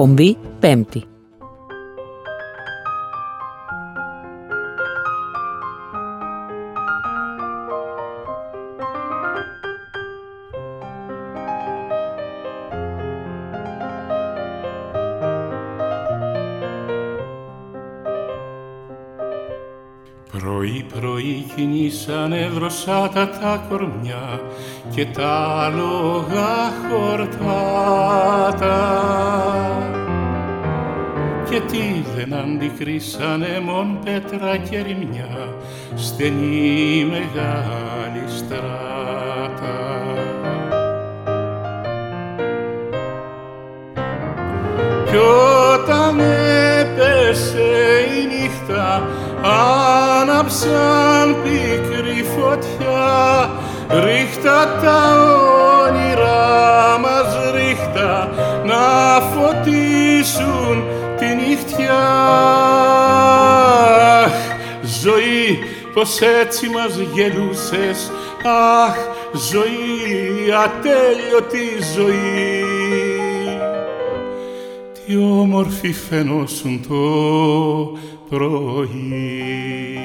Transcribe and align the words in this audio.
Εκπομπή 0.00 0.36
Πέμπτη. 20.68 20.84
Πρωί-πρωί 20.92 21.44
κινήσανε 21.56 22.50
βροσάτα 22.54 23.28
τα 23.28 23.66
κορμιά 23.68 24.40
και 24.94 25.06
τα 25.06 25.30
άλογα 25.64 26.72
χορτάτα 26.90 28.28
και 31.50 31.60
τι 31.60 32.04
δεν 32.16 32.34
αντικρίσανε 32.34 33.60
μον 33.64 33.98
πέτρα 34.04 34.56
και 34.56 34.82
ρημιά 34.82 35.54
στενή 35.94 37.04
μεγάλη 37.10 37.87
άναψαν 50.68 51.36
πικρή 51.42 52.24
φωτιά. 52.36 53.50
Ρίχτα 53.88 54.78
τα 54.82 55.00
όνειρά 55.86 56.98
μας 56.98 57.52
ρίχτα 57.54 58.30
να 58.64 59.20
φωτίσουν 59.20 60.84
τη 61.18 61.26
νύχτια. 61.26 62.00
Ζωή 65.02 65.58
πως 65.94 66.20
έτσι 66.40 66.68
μας 66.68 66.96
γελούσες. 67.14 68.10
Αχ 68.86 68.96
ζωή 69.50 70.52
ατέλειωτη 70.64 71.68
ζωή. 71.96 72.64
Τι 75.06 75.16
όμορφη 75.16 75.92
φαινόσουν 75.92 76.86
το 76.88 76.96
πρωί. 78.28 79.97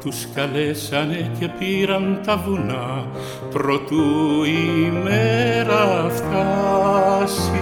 Τους 0.00 0.26
καλέσανε 0.34 1.30
και 1.38 1.48
πήραν 1.58 2.20
τα 2.26 2.36
βουνά. 2.36 3.06
Προτού 3.50 4.44
η 4.44 4.92
μέρα 5.04 6.10
φτάσει. 6.10 7.60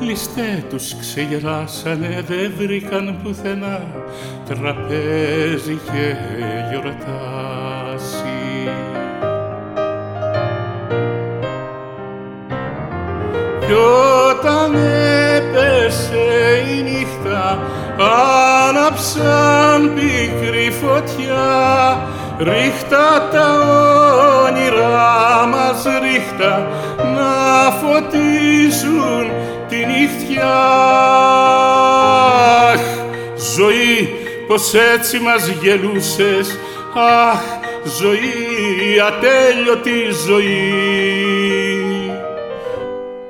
Κλειστέ 0.00 0.64
τους 0.68 0.96
ξεγελάσανε, 0.98 2.24
δεν 2.28 2.52
βρήκαν 2.58 3.20
πουθενά. 3.22 3.82
Τραπέζι 4.48 5.78
και 5.84 6.14
γιορτάσει. 6.70 8.28
Κι 13.66 13.76
όταν 14.30 14.74
έπεσε 15.36 16.18
η 16.76 16.82
νύχτα, 16.82 17.58
άναψαν 18.00 19.94
πικρή 19.94 20.70
φωτιά, 20.70 22.08
ρίχτα 22.38 23.28
τα 23.32 23.48
όνειρά 24.46 25.46
μας 25.46 25.82
ρίχτα 26.02 26.68
να 26.98 27.70
φωτίσουν 27.70 29.30
τη 29.68 29.76
νύχτια. 29.76 30.54
Αχ, 32.72 32.80
ζωή, 33.56 34.08
πως 34.46 34.74
έτσι 34.74 35.18
μας 35.18 35.48
γελούσες, 35.48 36.58
αχ, 37.30 37.42
ζωή, 37.98 39.00
ατέλειωτη 39.06 40.10
ζωή. 40.26 41.00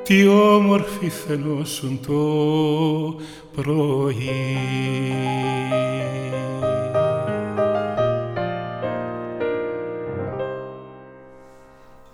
Τι 0.03 0.27
όμορφη 0.27 1.11
φαινόσουν 1.27 2.01
το 2.07 2.15
πρωί. 3.57 4.31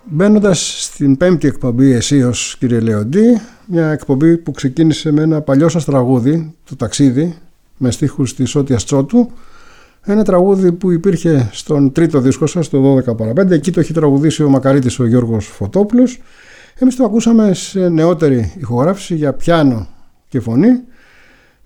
Μπαίνοντας 0.09 0.83
στην 0.83 1.17
πέμπτη 1.17 1.47
εκπομπή 1.47 1.91
Εσίω, 1.91 2.33
κύριε 2.59 2.79
Λεοντή, 2.79 3.41
μια 3.65 3.91
εκπομπή 3.91 4.37
που 4.37 4.51
ξεκίνησε 4.51 5.11
με 5.11 5.21
ένα 5.21 5.41
παλιό 5.41 5.69
σας 5.69 5.85
τραγούδι, 5.85 6.53
το 6.69 6.75
ταξίδι, 6.75 7.37
με 7.77 7.91
στίχους 7.91 8.35
της 8.35 8.55
Ότιας 8.55 8.85
Τσότου, 8.85 9.31
ένα 10.01 10.23
τραγούδι 10.23 10.71
που 10.71 10.91
υπήρχε 10.91 11.49
στον 11.51 11.91
τρίτο 11.91 12.19
δίσκο 12.19 12.45
σας, 12.47 12.69
το 12.69 12.81
12 12.81 13.15
παρα 13.15 13.31
5, 13.31 13.51
εκεί 13.51 13.71
το 13.71 13.79
έχει 13.79 13.93
τραγουδήσει 13.93 14.43
ο 14.43 14.49
Μακαρίτης 14.49 14.99
ο 14.99 15.05
Γιώργος 15.05 15.45
Φωτόπουλος. 15.45 16.21
Εμείς 16.79 16.95
το 16.95 17.03
ακούσαμε 17.03 17.53
σε 17.53 17.89
νεότερη 17.89 18.53
ηχογράφηση 18.57 19.15
για 19.15 19.33
πιάνο 19.33 19.87
και 20.29 20.39
φωνή, 20.39 20.81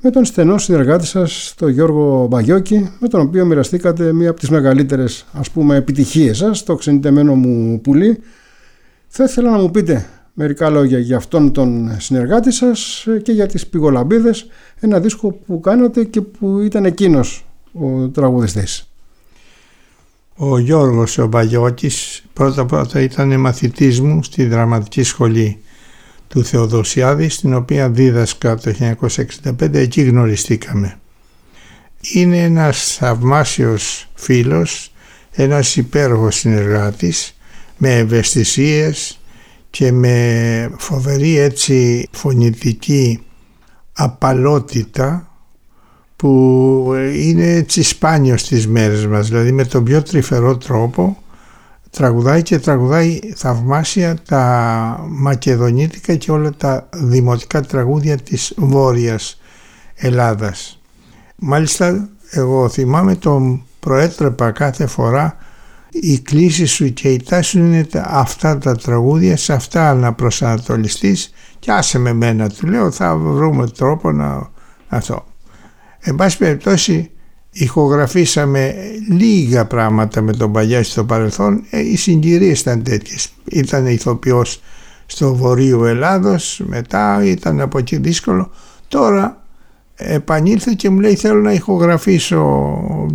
με 0.03 0.09
τον 0.09 0.25
στενό 0.25 0.57
συνεργάτη 0.57 1.05
σας, 1.05 1.53
τον 1.57 1.69
Γιώργο 1.69 2.27
Μπαγιώκη, 2.27 2.91
με 2.99 3.07
τον 3.07 3.21
οποίο 3.21 3.45
μοιραστήκατε 3.45 4.13
μία 4.13 4.29
από 4.29 4.39
τις 4.39 4.49
μεγαλύτερες 4.49 5.25
ας 5.31 5.49
πούμε 5.49 5.75
επιτυχίες 5.75 6.37
σας, 6.37 6.63
το 6.63 6.75
ξενιτεμένο 6.75 7.35
μου 7.35 7.81
πουλί. 7.81 8.19
Θα 9.07 9.23
ήθελα 9.23 9.51
να 9.51 9.57
μου 9.57 9.71
πείτε 9.71 10.05
μερικά 10.33 10.69
λόγια 10.69 10.99
για 10.99 11.17
αυτόν 11.17 11.51
τον 11.51 11.95
συνεργάτη 11.99 12.51
σας 12.51 13.07
και 13.23 13.31
για 13.31 13.45
τις 13.47 13.67
πηγολαμπίδες, 13.67 14.47
ένα 14.79 14.99
δίσκο 14.99 15.31
που 15.31 15.59
κάνατε 15.59 16.03
και 16.03 16.21
που 16.21 16.59
ήταν 16.59 16.85
εκείνος 16.85 17.45
ο 17.73 18.07
τραγουδιστής. 18.07 18.85
Ο 20.35 20.57
Γιώργος 20.57 21.17
ο 21.17 21.27
Μπαγιώκης 21.27 22.23
πρώτα 22.33 22.65
πρώτα 22.65 23.01
ήταν 23.01 23.39
μαθητής 23.39 24.01
μου 24.01 24.23
στη 24.23 24.45
δραματική 24.45 25.03
σχολή 25.03 25.61
του 26.31 26.45
Θεοδοσιάδη 26.45 27.29
στην 27.29 27.53
οποία 27.53 27.89
δίδασκα 27.89 28.55
το 28.57 28.73
1965 29.59 29.73
εκεί 29.73 30.01
γνωριστήκαμε. 30.01 30.99
Είναι 32.13 32.37
ένας 32.37 32.95
θαυμάσιος 32.99 34.09
φίλος, 34.13 34.93
ένας 35.31 35.75
υπέροχος 35.75 36.35
συνεργάτης 36.35 37.37
με 37.77 37.97
ευαισθησίες 37.97 39.19
και 39.69 39.91
με 39.91 40.75
φοβερή 40.77 41.37
έτσι 41.37 42.07
φωνητική 42.11 43.23
απαλότητα 43.93 45.31
που 46.15 46.93
είναι 47.15 47.53
έτσι 47.53 47.83
σπάνιος 47.83 48.41
στις 48.41 48.67
μέρες 48.67 49.07
μας, 49.07 49.27
δηλαδή 49.27 49.51
με 49.51 49.65
τον 49.65 49.83
πιο 49.83 50.01
τρυφερό 50.01 50.57
τρόπο 50.57 51.23
τραγουδάει 51.91 52.41
και 52.41 52.59
τραγουδάει 52.59 53.19
θαυμάσια 53.35 54.17
τα 54.27 55.05
μακεδονίτικα 55.09 56.15
και 56.15 56.31
όλα 56.31 56.51
τα 56.51 56.89
δημοτικά 56.93 57.61
τραγούδια 57.61 58.17
της 58.17 58.53
Βόρειας 58.57 59.39
Ελλάδας. 59.95 60.81
Μάλιστα 61.35 62.09
εγώ 62.29 62.69
θυμάμαι 62.69 63.15
τον 63.15 63.63
προέτρεπα 63.79 64.51
κάθε 64.51 64.85
φορά 64.85 65.37
η 65.91 66.19
κλίση 66.19 66.65
σου 66.65 66.93
και 66.93 67.09
η 67.09 67.23
τάση 67.23 67.49
σου 67.49 67.57
είναι 67.57 67.87
αυτά 68.03 68.57
τα 68.57 68.75
τραγούδια, 68.75 69.37
σε 69.37 69.53
αυτά 69.53 69.93
να 69.93 70.13
προσανατολιστείς 70.13 71.33
και 71.59 71.71
άσε 71.71 71.99
με 71.99 72.13
μένα 72.13 72.49
του 72.49 72.67
λέω 72.67 72.91
θα 72.91 73.17
βρούμε 73.17 73.67
τρόπο 73.67 74.11
να 74.11 74.49
αυτό. 74.87 75.25
Εν 75.99 76.15
πάση 76.15 76.37
περιπτώσει 76.37 77.11
ηχογραφήσαμε 77.51 78.75
λίγα 79.09 79.65
πράγματα 79.65 80.21
με 80.21 80.33
τον 80.33 80.51
Παγιά 80.51 80.83
στο 80.83 81.03
παρελθόν, 81.03 81.63
ε, 81.69 81.79
οι 81.79 81.95
συγκυρίες 81.95 82.59
ήταν 82.59 82.83
τέτοιες. 82.83 83.29
Ήταν 83.45 83.85
ηθοποιός 83.85 84.61
στο 85.05 85.35
βορείο 85.35 85.85
Ελλάδος, 85.85 86.61
μετά 86.65 87.23
ήταν 87.23 87.61
από 87.61 87.77
εκεί 87.77 87.97
δύσκολο. 87.97 88.51
Τώρα 88.87 89.43
επανήλθε 89.95 90.73
και 90.77 90.89
μου 90.89 90.99
λέει 90.99 91.15
θέλω 91.15 91.41
να 91.41 91.51
ηχογραφήσω 91.51 92.37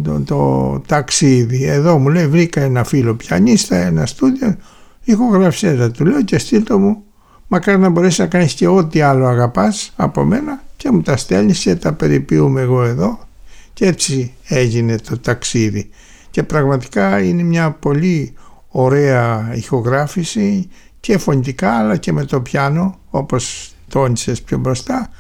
το, 0.03 0.21
το 0.21 0.83
ταξίδι. 0.87 1.65
Εδώ 1.65 1.99
μου 1.99 2.09
λέει 2.09 2.27
βρήκα 2.27 2.61
ένα 2.61 2.85
φίλο 2.85 3.15
πιανίστα, 3.15 3.77
ένα 3.77 4.06
στούντιο, 4.06 4.56
ηχογραφησέ 5.05 5.77
τα 5.77 5.91
του 5.91 6.05
λέω 6.05 6.23
και 6.23 6.38
στείλτο 6.38 6.79
μου. 6.79 7.03
Μακάρι 7.49 7.79
να 7.79 7.88
μπορέσει 7.88 8.21
να 8.21 8.27
κάνεις 8.27 8.53
και 8.53 8.67
ό,τι 8.67 9.00
άλλο 9.00 9.27
αγαπάς 9.27 9.93
από 9.97 10.25
μένα 10.25 10.62
και 10.77 10.91
μου 10.91 11.03
τα 11.03 11.17
στέλνεις 11.17 11.59
και 11.59 11.75
τα 11.75 11.93
περιποιούμε 11.93 12.61
εγώ 12.61 12.83
εδώ 12.83 13.25
και 13.76 13.87
έτσι 13.87 14.32
έγινε 14.44 14.96
το 14.96 15.19
ταξίδι 15.19 15.90
και 16.31 16.43
πραγματικά 16.43 17.23
είναι 17.23 17.43
μια 17.43 17.70
πολύ 17.70 18.34
ωραία 18.69 19.52
ηχογράφηση 19.55 20.69
και 21.00 21.19
φωνητικά 21.19 21.78
αλλά 21.78 21.96
και 21.96 22.12
με 22.12 22.25
το 22.25 22.40
πιάνο 22.40 22.99
όπως 23.11 23.75
τόνισες 23.88 24.43
πιο 24.43 24.58
μπροστά 24.58 25.11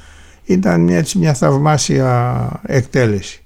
ήταν 0.44 0.88
έτσι 0.88 1.18
μια 1.18 1.34
θαυμάσια 1.34 2.50
εκτέλεση. 2.62 3.44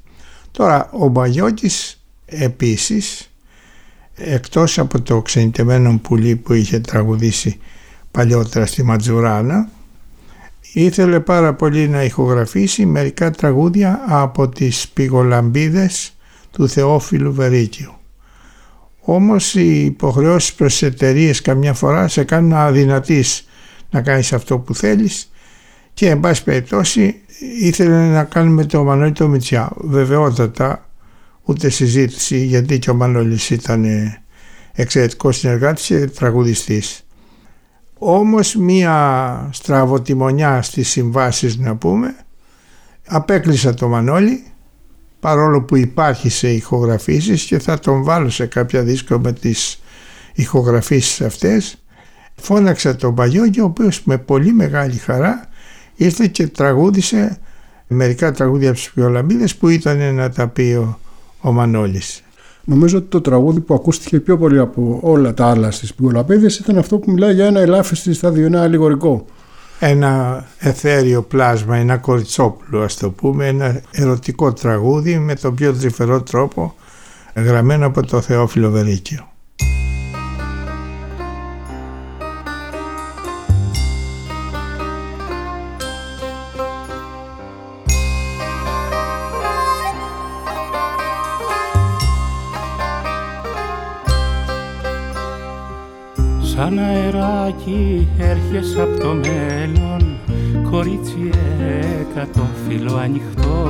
Τώρα 0.51 0.91
ο 0.93 1.09
Μπαγιώτης 1.09 2.05
επίσης 2.27 3.31
εκτός 4.15 4.79
από 4.79 5.01
το 5.01 5.23
ξενιτεμένο 5.23 5.99
πουλί 6.03 6.37
που 6.37 6.53
είχε 6.53 6.81
τραγουδήσει 6.81 7.59
παλιότερα 8.11 8.67
στη 8.67 8.83
Ματζουράνα 8.83 9.69
ήθελε 10.73 11.21
πάρα 11.21 11.55
πολύ 11.55 11.89
να 11.89 12.05
ηχογραφήσει 12.05 12.87
μερικά 12.87 13.31
τραγούδια 13.31 14.05
από 14.07 14.49
τις 14.49 14.89
πηγολαμπίδες 14.89 16.17
του 16.51 16.69
Θεόφιλου 16.69 17.33
Βερίκιου. 17.33 17.93
Όμως 19.01 19.55
οι 19.55 19.85
υποχρεώσεις 19.85 20.55
προς 20.55 20.73
τις 20.73 20.83
εταιρείες 20.83 21.41
καμιά 21.41 21.75
φορά 21.75 22.09
σε 22.09 22.25
κάνουν 22.25 22.53
αδυνατής 22.53 23.49
να 23.91 24.03
κάνεις 24.03 24.33
αυτό 24.33 24.59
που 24.59 24.75
θέλεις 24.75 25.31
και 25.95 26.09
εν 26.09 26.21
πάση 26.21 26.45
περιπτώσει 26.45 27.21
ήθελε 27.61 28.09
να 28.09 28.25
κάνουμε 28.25 28.65
το 28.65 28.85
Μανώλη 28.85 29.13
το 29.13 29.29
Μητσιά. 29.29 29.73
Βεβαιότατα 29.77 30.89
ούτε 31.43 31.69
συζήτηση 31.69 32.45
γιατί 32.45 32.79
και 32.79 32.91
ο 32.91 32.95
Μανώλης 32.95 33.51
ήταν 33.51 33.85
εξαιρετικός 34.73 35.37
συνεργάτης 35.39 35.87
και 35.87 36.07
τραγουδιστής. 36.07 37.05
Όμως 38.03 38.55
μία 38.55 39.49
στραβοτιμονιά 39.53 40.63
στις 40.63 40.89
συμβάσεις 40.89 41.57
να 41.57 41.77
πούμε 41.77 42.17
απέκλεισα 43.07 43.75
το 43.75 43.89
Μανώλη 43.89 44.45
παρόλο 45.21 45.63
που 45.63 45.77
υπάρχει 45.77 46.29
σε 46.29 46.51
ηχογραφήσεις 46.51 47.45
και 47.45 47.59
θα 47.59 47.79
τον 47.79 48.03
βάλω 48.03 48.31
σε 48.31 48.47
κάποια 48.47 48.83
δίσκο 48.83 49.19
με 49.19 49.33
τις 49.33 49.83
ηχογραφήσεις 50.33 51.21
αυτές 51.21 51.83
φώναξα 52.35 52.97
τον 52.97 53.15
Παγιώγη 53.15 53.61
ο 53.61 53.65
οποίος 53.65 54.03
με 54.05 54.19
πολύ 54.19 54.53
μεγάλη 54.53 54.97
χαρά 54.97 55.49
ήρθε 55.97 56.27
και 56.27 56.47
τραγούδισε 56.47 57.39
μερικά 57.87 58.33
τραγούδια 58.33 58.71
από 58.95 59.27
τις 59.27 59.57
που 59.57 59.69
ήταν 59.69 60.15
να 60.15 60.31
τα 60.31 60.49
πει 60.49 60.63
ο, 60.63 60.99
ο 61.41 61.53
Μανώλης. 61.53 62.23
Νομίζω 62.65 62.99
ότι 62.99 63.07
το 63.07 63.21
τραγούδι 63.21 63.61
που 63.61 63.75
ακούστηκε 63.75 64.21
πιο 64.21 64.39
πολύ 64.39 64.59
από 64.59 64.99
όλα 65.03 65.35
τα 65.35 65.47
άλλα 65.47 65.71
στις 65.71 65.95
Πηγολαπέδες 65.95 66.59
ήταν 66.59 66.79
αυτό 66.79 66.99
που 66.99 67.11
μιλάει 67.11 67.35
για 67.35 67.47
ένα 67.47 67.61
ελάφιστη 67.61 68.13
στάδιο, 68.13 68.47
ένα 68.47 68.63
αλληγορικό. 68.63 69.25
Ένα 69.79 70.45
εθέριο 70.59 71.23
πλάσμα, 71.23 71.77
ένα 71.77 71.97
κοριτσόπουλο 71.97 72.83
ας 72.83 72.97
το 72.97 73.11
πούμε, 73.11 73.47
ένα 73.47 73.81
ερωτικό 73.91 74.53
τραγούδι 74.53 75.19
με 75.19 75.35
τον 75.35 75.55
πιο 75.55 75.73
τρυφερό 75.73 76.23
τρόπο 76.23 76.75
γραμμένο 77.35 77.87
από 77.87 78.07
το 78.07 78.21
Θεόφιλο 78.21 78.71
Βερίκιο. 78.71 79.30
Σαν 96.61 96.79
αεράκι 96.79 98.09
έρχεσαι 98.19 98.83
από 98.83 99.01
το 99.01 99.15
μέλλον 99.15 100.19
Κορίτσι 100.71 101.31
φύλλο 102.67 102.97
ανοιχτό. 102.97 103.69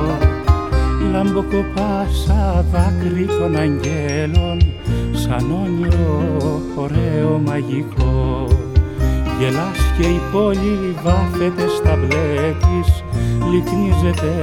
Λαμποκοπάσα 1.11 2.65
δάκρυ 2.71 3.25
των 3.25 3.55
αγγέλων 3.55 4.57
Σαν 5.13 5.51
όνειρο 5.65 6.61
ωραίο 6.75 7.41
μαγικό. 7.45 8.47
Γελάς 9.39 9.79
και 9.97 10.07
η 10.07 10.21
πόλη 10.31 10.95
βάφεται 11.03 11.67
στα 11.67 11.95
μπλε 11.95 12.53
της 12.59 13.03
Λυκνίζεται 13.51 14.33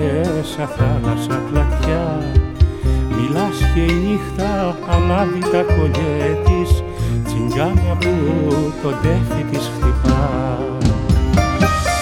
σαν 0.42 0.68
θάλασσα 0.68 1.42
πλατιά 1.50 2.22
Μιλάς 3.16 3.58
και 3.74 3.80
η 3.80 3.94
νύχτα 3.94 4.76
ανάβει 4.90 5.40
τα 5.40 5.62
κολλιέ 5.62 6.36
τσιγκάνα 7.38 7.96
που 8.00 8.72
το 8.82 8.88
τέφι 8.88 9.42
της 9.50 9.70
χτυπά. 9.74 10.58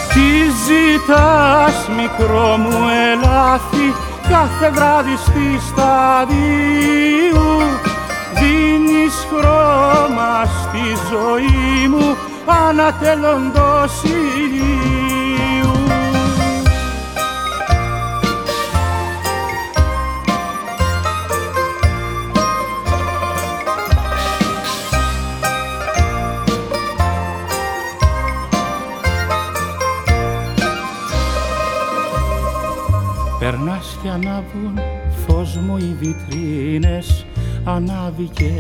Τι 0.09 0.29
ζητάς 0.67 1.89
μικρό 1.97 2.57
μου 2.57 2.77
ελάφι 3.13 3.93
κάθε 4.29 4.71
βράδυ 4.71 5.17
στη 5.17 5.61
σταδίου. 5.67 7.47
Δίνεις 8.35 9.27
χρώμα 9.29 10.45
στη 10.45 10.85
ζωή 11.11 11.89
μου 11.89 12.17
ανατελοντός 12.69 14.03
ηλίου 14.05 15.06
ανάβουν 34.17 34.79
φως 35.27 35.57
μου 35.57 35.77
οι 35.77 35.97
βιτρίνες 36.01 37.27
Ανάβει 37.65 38.29
και 38.33 38.51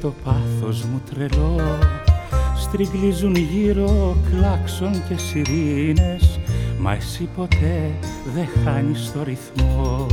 το 0.00 0.14
πάθος 0.24 0.82
μου 0.82 1.02
τρελό. 1.10 1.60
Στριγκλίζουν 2.56 3.34
γύρω 3.34 4.16
κλάξον 4.30 4.92
και 5.08 5.16
σιρήνες 5.16 6.40
Μα 6.78 6.92
εσύ 6.92 7.28
ποτέ 7.36 7.90
δεν 8.34 8.48
χάνεις 8.64 9.12
το 9.12 9.22
ρυθμό. 9.22 10.06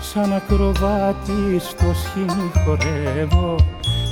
Σαν 0.00 0.32
ακροβάτη 0.32 1.58
στο 1.58 1.84
σχήνι 1.94 2.50
χορεύω 2.64 3.56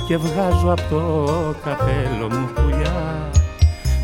Και 0.07 0.17
βγάζω 0.17 0.71
από 0.71 0.81
το 0.89 1.25
καπέλο 1.63 2.29
μου 2.31 2.49
πουλιά. 2.55 3.29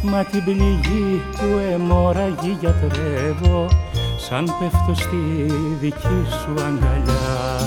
Μα 0.01 0.24
την 0.24 0.44
πληγή 0.44 1.22
που 1.32 1.74
εμόραγη 1.74 2.58
γιατρεύω 2.60 3.68
σαν 4.29 4.55
πέφτω 4.60 4.93
στη 4.93 5.51
δική 5.79 6.27
σου 6.29 6.53
αγκαλιά. 6.57 7.60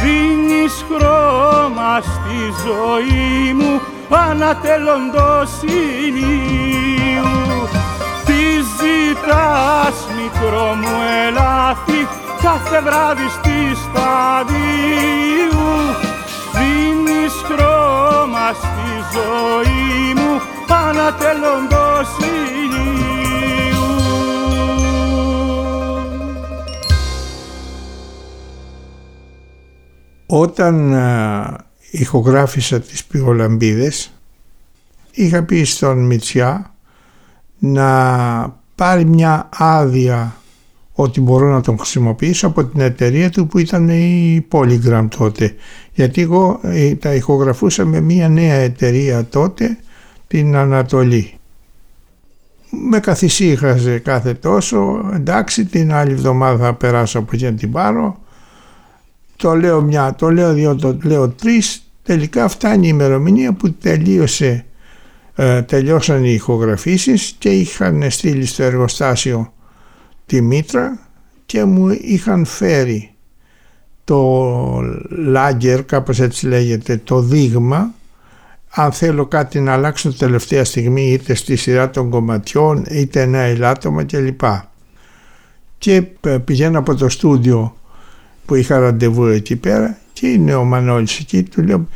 δίνεις 0.01 0.85
χρώμα 0.87 1.99
στη 2.01 2.37
ζωή 2.65 3.53
μου 3.53 3.81
ανατελοντός 4.09 5.49
ηλίου. 5.63 7.35
Τι 8.25 8.41
ζητάς 8.77 10.07
μικρό 10.21 10.73
μου 10.75 10.95
ελάφι 11.27 12.07
κάθε 12.41 12.81
βράδυ 12.81 13.27
στη 13.29 13.75
σταδίου 13.75 15.26
δίνεις 17.27 17.41
χρώμα 17.43 18.53
στη 18.53 18.89
ζωή 19.13 20.13
μου 20.13 20.41
ανατελοντός 20.75 22.07
ηλίου. 22.19 22.85
Όταν 30.25 30.93
α, 30.93 31.65
ηχογράφησα 31.91 32.79
τις 32.79 33.05
πηγολαμπίδες 33.05 34.11
είχα 35.11 35.43
πει 35.43 35.63
στον 35.63 36.05
Μητσιά 36.05 36.73
να 37.59 38.55
πάρει 38.75 39.05
μια 39.05 39.49
άδεια 39.57 40.35
ότι 40.99 41.21
μπορώ 41.21 41.51
να 41.51 41.61
τον 41.61 41.77
χρησιμοποιήσω 41.77 42.47
από 42.47 42.65
την 42.65 42.79
εταιρεία 42.79 43.29
του 43.29 43.47
που 43.47 43.57
ήταν 43.57 43.89
η 43.89 44.47
Polygram 44.51 45.07
τότε. 45.17 45.55
Γιατί 45.93 46.21
εγώ 46.21 46.59
ε, 46.63 46.95
τα 46.95 47.13
ηχογραφούσα 47.13 47.85
με 47.85 47.99
μια 48.01 48.29
νέα 48.29 48.53
εταιρεία 48.53 49.25
τότε, 49.25 49.77
την 50.27 50.55
Ανατολή. 50.55 51.33
Με 52.69 52.99
καθησύχαζε 52.99 53.99
κάθε 53.99 54.33
τόσο, 54.33 55.09
εντάξει 55.13 55.65
την 55.65 55.93
άλλη 55.93 56.11
εβδομάδα 56.11 56.65
θα 56.65 56.73
περάσω 56.73 57.19
από 57.19 57.29
εκεί 57.33 57.43
να 57.43 57.53
την 57.53 57.71
πάρω. 57.71 58.19
Το 59.35 59.55
λέω 59.55 59.81
μια, 59.81 60.15
το 60.15 60.31
λέω 60.31 60.53
δύο, 60.53 60.75
το 60.75 60.97
λέω 61.03 61.29
τρεις, 61.29 61.91
τελικά 62.03 62.47
φτάνει 62.47 62.87
η 62.87 62.91
ημερομηνία 62.93 63.53
που 63.53 63.73
τελείωσε, 63.73 64.65
ε, 65.35 65.61
τελειώσαν 65.61 66.23
οι 66.23 66.31
ηχογραφήσεις 66.33 67.35
και 67.37 67.49
είχαν 67.49 68.09
στείλει 68.09 68.45
στο 68.45 68.63
εργοστάσιο 68.63 69.51
τη 70.27 70.41
μήτρα 70.41 70.99
και 71.45 71.63
μου 71.63 71.89
είχαν 71.89 72.45
φέρει 72.45 73.11
το 74.03 74.43
λάγκερ, 75.09 75.85
κάπως 75.85 76.19
έτσι 76.19 76.47
λέγεται, 76.47 76.97
το 77.03 77.21
δείγμα 77.21 77.93
αν 78.69 78.91
θέλω 78.91 79.25
κάτι 79.25 79.59
να 79.59 79.73
αλλάξω 79.73 80.13
τελευταία 80.13 80.65
στιγμή 80.65 81.11
είτε 81.11 81.33
στη 81.33 81.55
σειρά 81.55 81.89
των 81.89 82.09
κομματιών 82.09 82.85
είτε 82.89 83.21
ένα 83.21 83.37
ελάττωμα 83.37 84.03
κλπ. 84.03 84.41
Και 85.77 86.01
πηγαίνω 86.45 86.79
από 86.79 86.95
το 86.95 87.09
στούντιο 87.09 87.77
που 88.45 88.55
είχα 88.55 88.79
ραντεβού 88.79 89.25
εκεί 89.25 89.55
πέρα 89.55 89.97
και 90.13 90.27
είναι 90.27 90.55
ο 90.55 90.63
Μανώλης 90.63 91.19
εκεί 91.19 91.43
του 91.43 91.63
λέω 91.63 91.87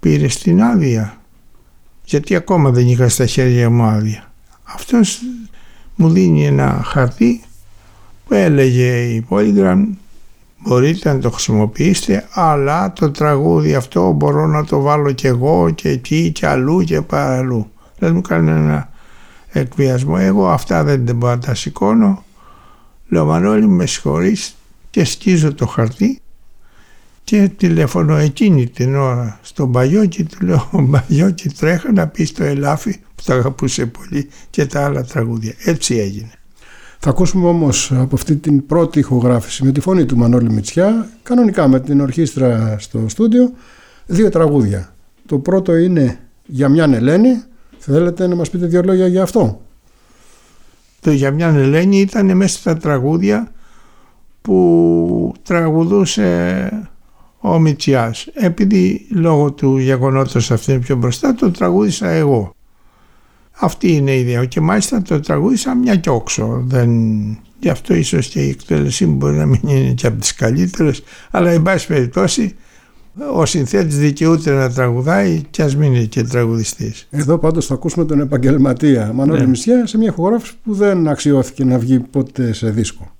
πήρε 0.00 0.26
την 0.26 0.62
άδεια 0.62 1.18
γιατί 2.04 2.34
ακόμα 2.34 2.70
δεν 2.70 2.88
είχα 2.88 3.08
στα 3.08 3.26
χέρια 3.26 3.70
μου 3.70 3.82
άδεια. 3.82 4.32
Αυτός 4.62 5.20
μου 5.94 6.10
δίνει 6.10 6.46
ένα 6.46 6.82
χαρτί 6.84 7.40
που 7.40 7.43
έλεγε 8.34 9.02
η 9.02 9.26
Polygram 9.28 9.84
μπορείτε 10.58 11.12
να 11.12 11.18
το 11.18 11.30
χρησιμοποιήσετε 11.30 12.28
αλλά 12.30 12.92
το 12.92 13.10
τραγούδι 13.10 13.74
αυτό 13.74 14.12
μπορώ 14.12 14.46
να 14.46 14.64
το 14.64 14.80
βάλω 14.80 15.12
και 15.12 15.28
εγώ 15.28 15.70
και 15.70 15.88
εκεί 15.88 16.32
και 16.32 16.46
αλλού 16.46 16.82
και 16.82 17.00
παραλλού. 17.00 17.70
Δεν 17.98 18.14
μου 18.14 18.20
κάνει 18.20 18.50
ένα 18.50 18.88
εκβιασμό. 19.50 20.16
Εγώ 20.18 20.48
αυτά 20.48 20.84
δεν 20.84 21.16
μπορώ 21.16 21.32
να 21.34 21.38
τα 21.38 21.54
σηκώνω. 21.54 22.24
Λέω 23.08 23.24
Μανώλη 23.24 23.66
με 23.66 23.86
συγχωρείς 23.86 24.56
και 24.90 25.04
σκίζω 25.04 25.54
το 25.54 25.66
χαρτί 25.66 26.18
και 27.24 27.50
τηλεφωνώ 27.56 28.16
εκείνη 28.16 28.68
την 28.68 28.96
ώρα 28.96 29.38
στον 29.42 29.68
Μπαγιόκη 29.68 30.24
του 30.24 30.44
λέω 30.44 30.68
Μπαγιόκη 30.72 31.48
τρέχα 31.48 31.92
να 31.92 32.06
πει 32.08 32.24
στο 32.24 32.44
Ελάφι 32.44 32.98
που 32.98 33.22
το 33.24 33.32
αγαπούσε 33.32 33.86
πολύ 33.86 34.28
και 34.50 34.66
τα 34.66 34.84
άλλα 34.84 35.04
τραγούδια. 35.04 35.54
Έτσι 35.64 35.94
έγινε. 35.94 36.32
Θα 37.06 37.12
ακούσουμε 37.12 37.48
όμως 37.48 37.92
από 37.92 38.14
αυτή 38.14 38.36
την 38.36 38.66
πρώτη 38.66 38.98
ηχογράφηση 38.98 39.64
με 39.64 39.72
τη 39.72 39.80
φωνή 39.80 40.04
του 40.04 40.16
Μανώλη 40.16 40.50
Μητσιά, 40.50 41.08
κανονικά 41.22 41.68
με 41.68 41.80
την 41.80 42.00
ορχήστρα 42.00 42.76
στο 42.78 43.08
στούντιο, 43.08 43.52
δύο 44.06 44.28
τραγούδια. 44.28 44.94
Το 45.26 45.38
πρώτο 45.38 45.76
είναι 45.76 46.18
«Για 46.46 46.68
μια 46.68 46.84
Ελένη». 46.84 47.42
Θέλετε 47.78 48.26
να 48.26 48.34
μας 48.34 48.50
πείτε 48.50 48.66
δύο 48.66 48.82
λόγια 48.82 49.06
για 49.06 49.22
αυτό; 49.22 49.60
Το 51.00 51.10
«Για 51.10 51.30
μια 51.30 51.48
Ελένη» 51.48 52.00
ήταν 52.00 52.36
μέσα 52.36 52.58
στα 52.58 52.76
τραγούδια 52.76 53.52
που 54.42 55.32
τραγουδούσε 55.42 56.88
ο 57.40 57.58
Μητσιάς. 57.58 58.28
Επειδή 58.32 59.06
λόγω 59.10 59.52
του 59.52 59.78
γεγονότος 59.78 60.50
αυτή 60.50 60.72
είναι 60.72 60.80
πιο 60.80 60.96
μπροστά 60.96 61.34
το 61.34 61.50
τραγούδισα 61.50 62.08
εγώ. 62.08 62.53
Αυτή 63.60 63.92
είναι 63.92 64.10
η 64.10 64.20
ιδέα 64.20 64.44
και 64.44 64.60
μάλιστα 64.60 65.02
το 65.02 65.20
τραγούδισα 65.20 65.74
μια 65.74 65.96
κι 65.96 66.08
όξο. 66.08 66.62
Δεν... 66.66 66.90
Γι' 67.58 67.68
αυτό 67.70 67.94
ίσως 67.94 68.28
και 68.28 68.40
η 68.40 68.48
εκτέλεσή 68.48 69.06
μου 69.06 69.14
μπορεί 69.14 69.36
να 69.36 69.46
μην 69.46 69.60
είναι 69.64 69.92
και 69.92 70.06
από 70.06 70.20
τις 70.20 70.34
καλύτερες 70.34 71.02
αλλά 71.30 71.50
εν 71.50 71.62
πάση 71.62 71.86
περιπτώσει 71.86 72.54
ο 73.34 73.46
συνθέτης 73.46 73.98
δικαιούται 73.98 74.50
να 74.50 74.70
τραγουδάει 74.70 75.42
και 75.50 75.62
ας 75.62 75.76
μην 75.76 75.94
είναι 75.94 76.04
και 76.04 76.22
τραγουδιστής. 76.22 77.06
Εδώ 77.10 77.38
πάντως 77.38 77.66
θα 77.66 77.74
ακούσουμε 77.74 78.04
τον 78.04 78.20
επαγγελματία 78.20 79.12
Μανώλη 79.12 79.40
ναι. 79.40 79.46
Μισιά 79.46 79.86
σε 79.86 79.98
μια 79.98 80.08
ηχογράφηση 80.08 80.52
που 80.64 80.74
δεν 80.74 81.08
αξιώθηκε 81.08 81.64
να 81.64 81.78
βγει 81.78 81.98
ποτέ 81.98 82.52
σε 82.52 82.70
δίσκο. 82.70 83.16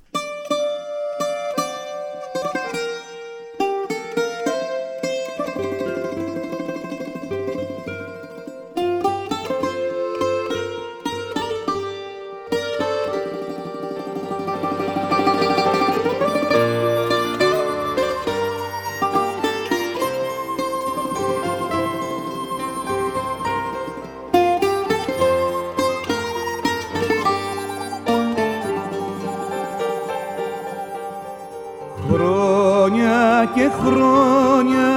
και 33.64 33.70
χρόνια 33.84 34.92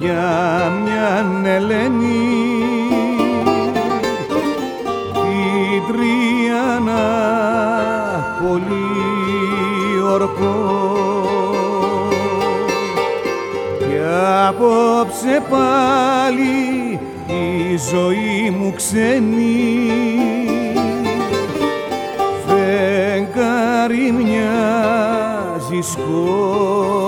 για 0.00 0.72
μια 0.84 1.26
Ελένη. 1.54 2.28
Την 5.12 5.82
Τριανά 5.86 7.06
πολύ 8.42 8.92
ορκό. 10.12 11.26
Και 13.78 14.00
απόψε 14.48 15.42
πάλι 15.50 16.98
η 17.26 17.76
ζωή 17.92 18.50
μου 18.58 18.72
ξένη. 18.76 19.90
Φεγγάρι 22.46 24.12
μοιάζει 24.12 24.78
ζυσκό 25.70 27.07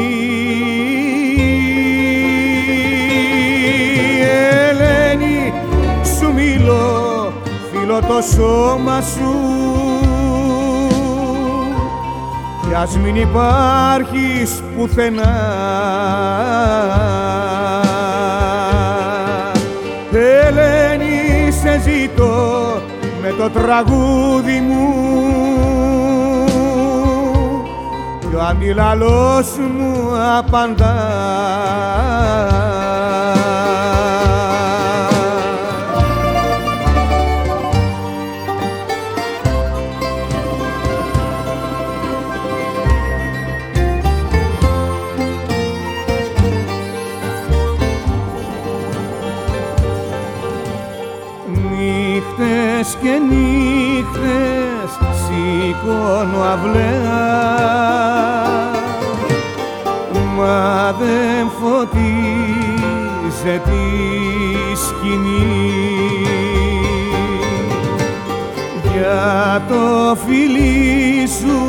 φίλω 7.91 7.99
το 7.99 8.21
σώμα 8.21 9.01
σου. 9.01 9.35
Κι 12.67 12.75
ας 12.75 12.97
μην 12.97 13.15
υπάρχεις 13.15 14.63
πουθενά. 14.75 15.33
Ελένη 20.11 21.51
σε 21.51 21.79
ζητώ 21.79 22.81
με 23.21 23.33
το 23.37 23.49
τραγούδι 23.49 24.59
μου. 24.59 24.93
Κι 28.19 28.35
ο 28.35 28.41
αντιλαλός 28.41 29.47
μου 29.77 30.11
απαντά 30.37 30.95
αυλαία 56.61 57.21
μα 60.37 60.95
δεν 60.99 61.51
φωτίζεται 61.61 61.89
τη 63.65 64.77
σκηνή. 64.77 65.71
Για 68.93 69.65
το 69.69 70.17
φιλί 70.25 71.27
σου 71.27 71.59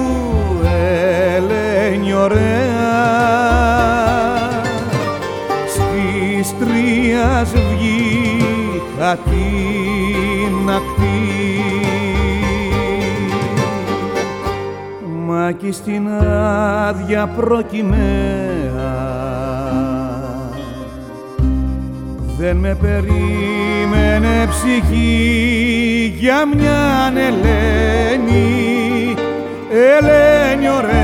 Ελένη 1.35 2.15
ωραία. 2.15 2.63
Στις 5.69 6.55
τρίας 6.59 7.51
βγήκα 7.51 9.19
μα 15.63 15.69
κι 15.69 15.73
στην 15.73 16.09
άδεια 16.09 17.27
προκυμαία. 17.27 17.91
Δεν 22.39 22.57
με 22.57 22.77
περίμενε 22.81 24.49
ψυχή 24.49 26.15
για 26.19 26.47
μια 26.57 27.13
Ελένη, 27.17 28.45
Ελένη 29.71 30.69
ωραία. 30.69 31.01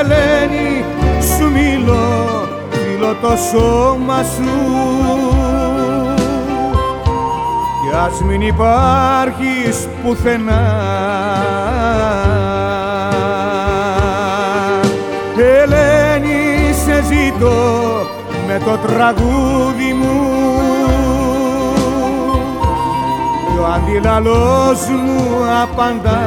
Ελένη 0.00 0.84
σου 1.36 1.50
μιλώ, 1.50 2.48
φιλώ 2.70 3.14
το 3.22 3.36
σώμα 3.50 4.22
σου. 4.22 5.09
κι 5.09 5.09
ας 8.06 8.22
μην 8.22 8.40
υπάρχεις 8.40 9.88
πουθενά. 10.02 10.62
Ελένη 15.36 16.72
σε 16.84 17.02
ζητώ 17.02 17.60
με 18.46 18.60
το 18.64 18.76
τραγούδι 18.76 19.92
μου. 19.92 20.30
Κι 23.52 23.58
ο 23.58 23.66
αντιλαλός 23.66 24.88
μου 24.88 25.18
απαντά. 25.62 26.18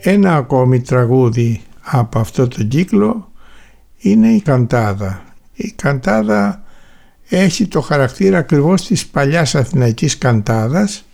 Ένα 0.00 0.34
ακόμη 0.36 0.80
τραγούδι 0.80 1.62
από 1.90 2.18
αυτό 2.18 2.48
το 2.48 2.62
κύκλο 2.62 3.30
είναι 3.98 4.28
η 4.28 4.40
Καντάδα. 4.40 5.22
Η 5.54 5.70
Καντάδα 5.70 6.62
έχει 7.28 7.66
το 7.66 7.80
χαρακτήρα 7.80 8.38
ακριβώς 8.38 8.86
της 8.86 9.06
παλιάς 9.06 9.54
αθηναϊκής 9.54 10.18
καντάδας 10.18 11.04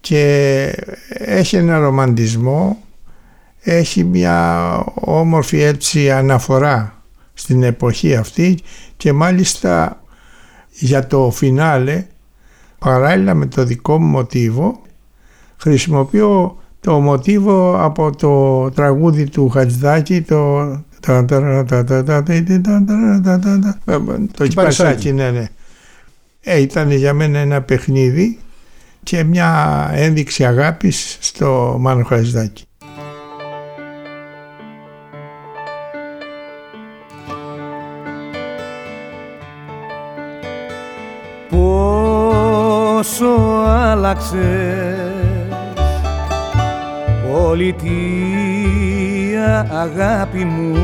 και 0.00 0.64
έχει 1.08 1.56
ένα 1.56 1.78
ρομαντισμό, 1.78 2.82
έχει 3.60 4.04
μια 4.04 4.78
όμορφη 4.94 5.60
έτσι 5.60 6.10
αναφορά 6.10 7.02
στην 7.34 7.62
εποχή 7.62 8.16
αυτή 8.16 8.58
και 8.96 9.12
μάλιστα 9.12 10.02
για 10.70 11.06
το 11.06 11.30
φινάλε 11.30 12.06
παράλληλα 12.78 13.34
με 13.34 13.46
το 13.46 13.64
δικό 13.64 14.00
μου 14.00 14.06
μοτίβο 14.06 14.82
χρησιμοποιώ 15.56 16.58
το 16.84 17.00
μοτίβο 17.00 17.84
από 17.84 18.16
το 18.16 18.70
τραγούδι 18.70 19.28
του 19.28 19.48
Χατζηδάκη 19.48 20.22
το 20.22 20.82
το 24.36 24.46
κυπαρσάκι, 24.46 25.12
ναι, 25.12 25.30
ναι. 25.30 25.48
Ε, 26.40 26.60
ήταν 26.60 26.90
για 26.90 27.12
μένα 27.12 27.38
ένα 27.38 27.62
παιχνίδι 27.62 28.38
και 29.02 29.24
μια 29.24 29.90
ένδειξη 29.94 30.44
αγάπης 30.44 31.16
στο 31.20 31.76
Μάνο 31.80 32.04
Χατζηδάκη. 32.04 32.64
Πόσο 41.50 43.26
άλλαξες 43.66 45.03
πολιτεία 47.54 49.46
αγάπη 49.70 50.44
μου. 50.44 50.76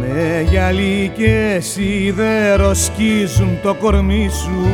Με 0.00 0.46
γυαλί 0.48 1.12
και 1.16 1.58
σίδερο 1.60 2.74
σκίζουν 2.74 3.58
το 3.62 3.74
κορμί 3.74 4.28
σου. 4.28 4.66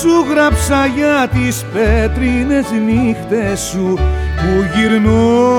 σου 0.00 0.24
γράψα 0.30 0.86
για 0.86 1.28
τις 1.28 1.64
πέτρινες 1.72 2.66
νύχτες 2.86 3.60
σου 3.60 3.98
που 4.36 4.64
γυρνώ. 4.74 5.52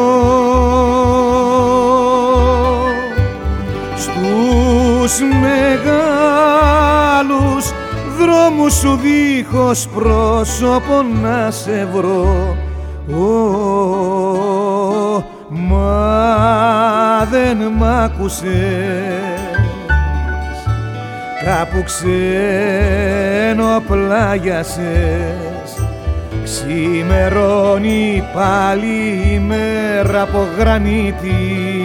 Στους 3.95 5.19
μεγάλους 5.41 6.83
δρόμους 8.19 8.73
σου 8.73 8.99
δίχως 9.01 9.87
πρόσωπο 9.87 11.05
να 11.21 11.51
σε 11.51 11.87
βρω. 11.93 12.57
Μα 15.49 17.27
δεν 17.31 17.57
μ' 17.77 17.83
άκουσες 17.83 19.34
κάπου 21.45 21.83
ξένο 21.83 22.23
πλάγιασες 23.87 25.69
ξημερώνει 26.43 28.23
πάλι 28.33 29.29
η 29.33 29.39
μέρα 29.39 30.21
από 30.21 30.47
γρανίτη 30.57 31.84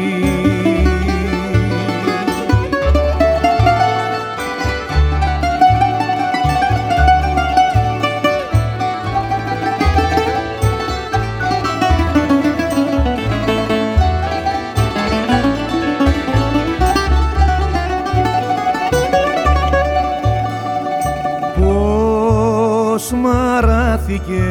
μαράθηκε 24.11 24.45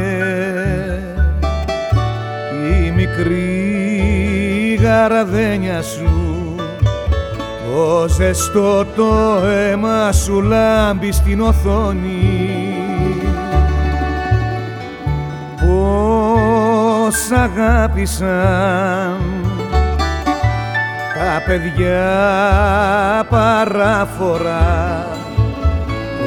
η 2.82 2.91
μικρή 2.91 4.80
γαραδένια 4.82 5.82
σου 5.82 6.56
το 7.65 8.08
ζεστό 8.08 8.86
το 8.86 9.41
αίμα 9.45 10.12
σου 10.12 10.41
λάμπει 10.41 11.12
στην 11.12 11.41
οθόνη. 11.41 12.74
Πως 15.56 17.32
αγάπησαν 17.32 19.17
τα 21.13 21.43
παιδιά 21.45 22.06
παράφορα 23.30 25.19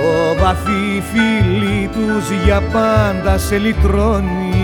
το 0.03 0.35
βαθύ 0.43 1.03
φίλι 1.13 1.91
τους 1.93 2.31
για 2.45 2.63
πάντα 2.73 3.39
σε 3.39 3.59
λυτρώνει. 3.59 4.55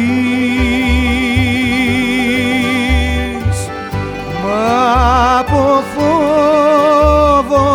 Μα 4.44 5.38
από 5.38 5.82
φόβο 5.94 7.66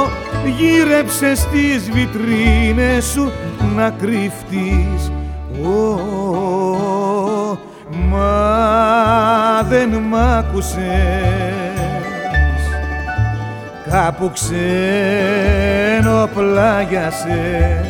γύρεψες 0.58 1.40
στις 1.40 1.92
βιτρίνες 1.92 3.06
σου 3.06 3.32
να 3.78 3.90
κρυφτείς. 3.90 5.12
Oh, 5.63 7.58
μα 8.10 9.63
δεν 9.70 9.90
μ' 9.90 10.16
άκουσες. 10.16 10.78
Κάπου 13.90 14.32
ξένο 14.34 16.30
πλάγιασες. 16.36 17.88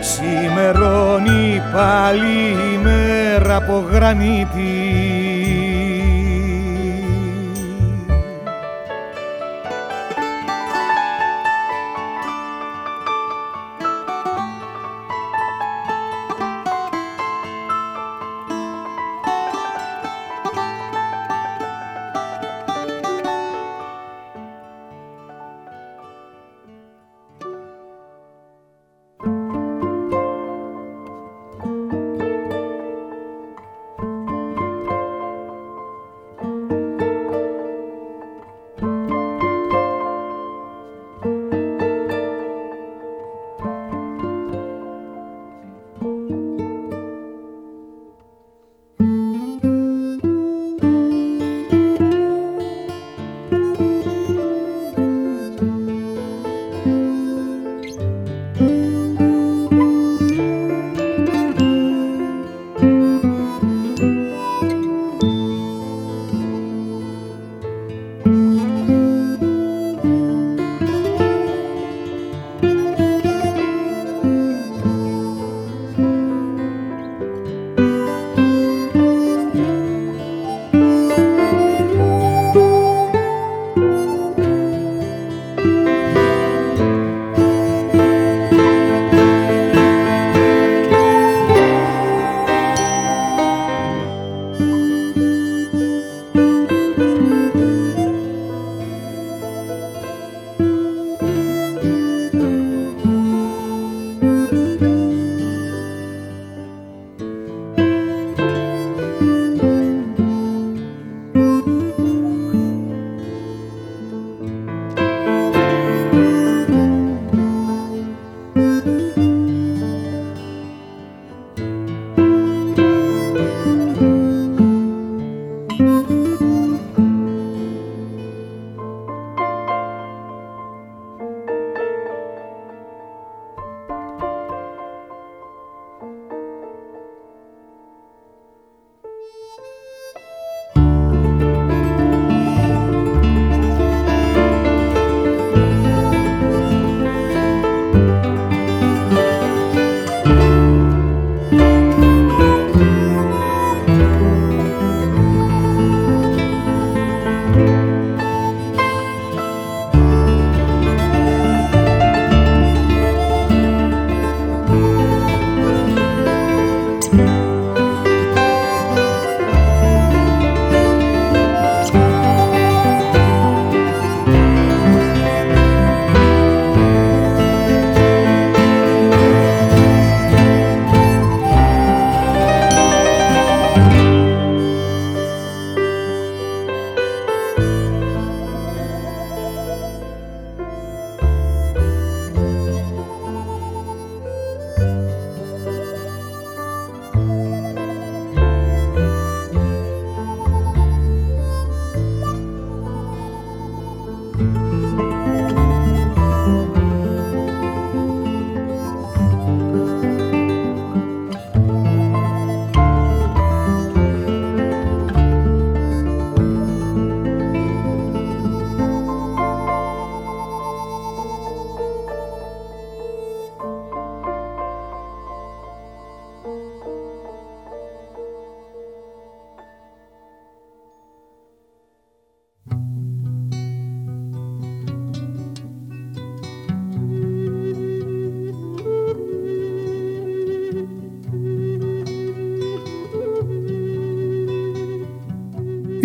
Σημερώνει 0.00 1.62
πάλι 1.72 2.56
η 2.72 2.78
μέρα 2.82 3.56
από 3.56 3.84
γρανίτη 3.90 5.23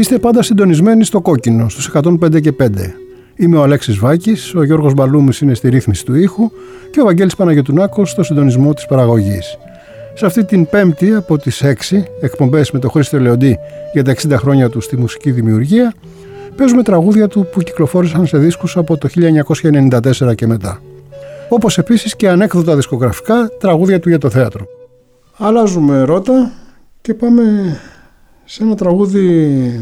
Είστε 0.09 0.21
πάντα 0.21 0.41
συντονισμένοι 0.43 1.03
στο 1.03 1.21
κόκκινο, 1.21 1.69
στους 1.69 1.91
105 1.93 2.41
και 2.41 2.51
5. 2.51 2.95
Είμαι 3.35 3.57
ο 3.57 3.63
Αλέξης 3.63 3.97
Βάκης, 3.97 4.55
ο 4.55 4.63
Γιώργος 4.63 4.93
Μπαλούμης 4.93 5.41
είναι 5.41 5.53
στη 5.53 5.69
ρύθμιση 5.69 6.05
του 6.05 6.15
ήχου 6.15 6.51
και 6.91 7.01
ο 7.01 7.03
Βαγγέλης 7.05 7.35
Παναγιωτουνάκος 7.35 8.09
στο 8.09 8.23
συντονισμό 8.23 8.73
της 8.73 8.85
παραγωγής. 8.85 9.57
Σε 10.13 10.25
αυτή 10.25 10.45
την 10.45 10.69
πέμπτη 10.69 11.13
από 11.13 11.37
τις 11.37 11.63
6 11.63 12.07
εκπομπές 12.21 12.71
με 12.71 12.79
τον 12.79 12.89
Χρήστο 12.89 13.19
Λεοντή 13.19 13.57
για 13.93 14.03
τα 14.03 14.11
60 14.11 14.35
χρόνια 14.37 14.69
του 14.69 14.81
στη 14.81 14.97
μουσική 14.97 15.31
δημιουργία, 15.31 15.93
παίζουμε 16.55 16.83
τραγούδια 16.83 17.27
του 17.27 17.47
που 17.51 17.61
κυκλοφόρησαν 17.61 18.25
σε 18.25 18.37
δίσκους 18.37 18.77
από 18.77 18.97
το 18.97 19.07
1994 19.07 20.35
και 20.35 20.47
μετά. 20.47 20.81
Όπως 21.49 21.77
επίσης 21.77 22.15
και 22.15 22.29
ανέκδοτα 22.29 22.75
δισκογραφικά 22.75 23.49
τραγούδια 23.59 23.99
του 23.99 24.09
για 24.09 24.17
το 24.17 24.29
θέατρο. 24.29 24.65
Αλλάζουμε 25.37 26.01
ρότα 26.01 26.51
και 27.01 27.13
πάμε 27.13 27.43
σε 28.51 28.63
ένα 28.63 28.75
τραγούδι 28.75 29.79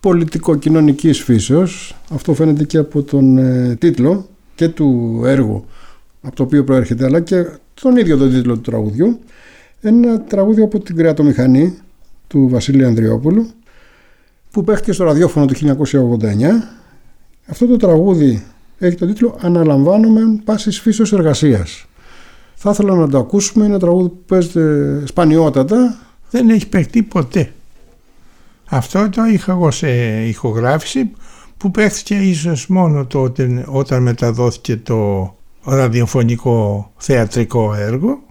πολιτικο-κοινωνικής 0.00 1.22
φύσεως. 1.22 1.96
Αυτό 2.10 2.34
φαίνεται 2.34 2.64
και 2.64 2.78
από 2.78 3.02
τον 3.02 3.38
ε, 3.38 3.76
τίτλο 3.76 4.28
και 4.54 4.68
του 4.68 5.20
έργου 5.24 5.64
από 6.22 6.36
το 6.36 6.42
οποίο 6.42 6.64
προέρχεται, 6.64 7.04
αλλά 7.04 7.20
και 7.20 7.46
τον 7.74 7.96
ίδιο 7.96 8.16
τον 8.16 8.30
τίτλο 8.30 8.54
του 8.54 8.60
τραγουδιού. 8.60 9.18
Ένα 9.80 10.20
τραγούδι 10.20 10.62
από 10.62 10.80
την 10.80 10.96
κρεατομηχανή 10.96 11.78
του 12.26 12.48
Βασίλη 12.48 12.84
Ανδριόπουλου 12.84 13.46
που 14.50 14.64
παίχτηκε 14.64 14.92
στο 14.92 15.04
ραδιόφωνο 15.04 15.46
του 15.46 15.54
1989. 15.54 15.66
Αυτό 17.46 17.66
το 17.66 17.76
τραγούδι 17.76 18.44
έχει 18.78 18.96
τον 18.96 19.08
τίτλο 19.08 19.38
«Αναλαμβάνομαι 19.40 20.40
πάσης 20.44 20.80
φύσεως 20.80 21.12
εργασίας». 21.12 21.86
Θα 22.54 22.70
ήθελα 22.70 22.94
να 22.94 23.08
το 23.08 23.18
ακούσουμε, 23.18 23.64
είναι 23.64 23.72
ένα 23.74 23.82
τραγούδι 23.82 24.08
που 24.08 24.22
παίζεται 24.26 25.02
σπανιότατα. 25.06 25.98
Δεν 26.30 26.48
έχει 26.48 26.68
παιχτεί 26.68 27.02
ποτέ. 27.02 27.52
Αυτό 28.72 29.08
το 29.08 29.24
είχα 29.24 29.52
εγώ 29.52 29.70
σε 29.70 29.88
ηχογράφηση 30.26 31.10
που 31.56 31.70
παίχθηκε 31.70 32.14
ίσως 32.14 32.66
μόνο 32.66 33.06
τότε 33.06 33.64
όταν 33.68 34.02
μεταδόθηκε 34.02 34.76
το 34.76 35.34
ραδιοφωνικό 35.64 36.90
θεατρικό 36.96 37.74
έργο 37.74 38.22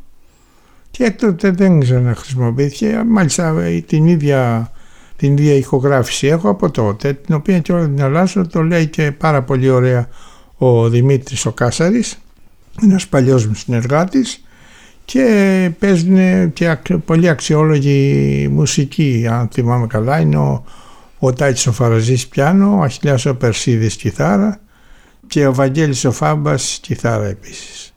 και 0.92 1.04
έκτοτε 1.04 1.52
δεν 1.52 1.80
ξαναχρησιμοποιήθηκε. 1.80 3.04
Μάλιστα 3.08 3.56
την 3.86 4.08
ίδια, 4.08 4.72
την 5.16 5.38
ίδια 5.38 5.54
ηχογράφηση 5.54 6.28
έχω 6.28 6.50
από 6.50 6.72
τότε, 6.72 7.14
την 7.14 7.36
οποία 7.36 7.60
και 7.60 7.74
όλα 7.74 7.86
την 7.86 8.04
αλλάζω, 8.04 8.48
το 8.48 8.62
λέει 8.62 8.88
και 8.88 9.12
πάρα 9.12 9.44
πολύ 9.44 9.70
ωραία 9.70 10.08
ο 10.58 10.90
Δημήτρης 10.90 11.46
ο 11.46 11.52
Κάσαρης, 11.52 12.18
ένας 12.84 13.08
παλιός 13.08 13.46
μου 13.46 13.54
συνεργάτης 13.54 14.44
και 15.12 15.72
παίζουν 15.80 16.54
και 16.54 16.78
πολύ 17.06 17.30
αξιόλογη 17.30 18.48
μουσική, 18.52 19.28
αν 19.30 19.50
θυμάμαι 19.54 19.88
καλά, 19.88 20.20
είναι 20.20 20.38
ο, 20.38 20.64
ο 21.20 21.34
Τάιτς 21.34 21.68
ο 21.68 21.72
Φαραζής 21.72 22.28
πιάνο, 22.28 22.78
ο 22.78 22.82
Αχιλιάς 22.82 23.26
ο 23.26 23.36
Περσίδης 23.36 23.96
κιθάρα 23.96 24.60
και 25.28 25.48
ο 25.48 25.54
Βαγγέλης 25.54 26.06
ο 26.06 26.12
Φάμπας 26.12 26.80
κιθάρα 26.82 27.26
επίσης. 27.26 27.94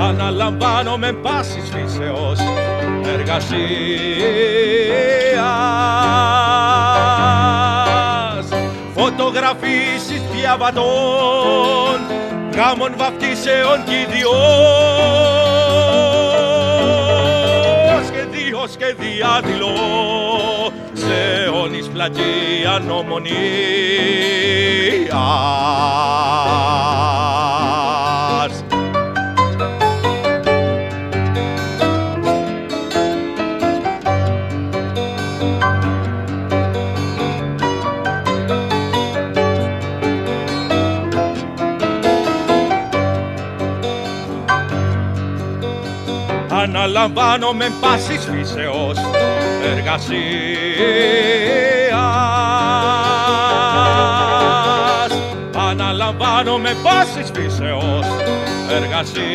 Αναλαμβάνω 0.10 0.97
με 0.97 1.12
πάσης 1.13 1.69
φύσεως 1.73 2.39
εργασίας. 3.13 3.49
Φωτογραφίσεις 8.95 10.21
διαβατών, 10.36 11.99
γάμων 12.56 12.93
βαφτίσεων 12.97 13.84
και 13.86 13.99
ιδιών 13.99 15.68
και 18.89 18.95
διάδηλο 19.04 19.75
σε 20.93 21.49
όλης 21.54 21.88
πλατεία 21.88 22.80
νομονίας. 22.88 23.39
Αναλαμβάνω 46.89 47.54
με 47.54 47.71
πάσης 47.82 48.30
φύσεως 48.32 48.97
εργασίας. 49.63 50.02
Αναλαμβάνω 55.69 56.58
με 56.58 56.75
πάσης 56.84 57.32
φύσεως 57.34 58.06
εργασίας. 58.69 59.28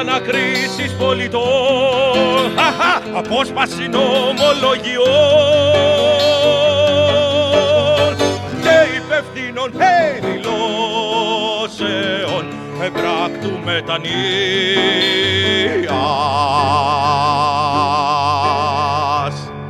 Ανακρίσεις 0.00 0.92
πολιτών, 0.98 2.52
απόσπαση 3.16 3.88
νομολογιών 3.88 5.06
και 8.62 8.76
υπευθύνων 8.96 9.70
δηλώσεων 12.82 12.86
επράκτου 12.86 13.58
μετανοίας. 13.64 14.12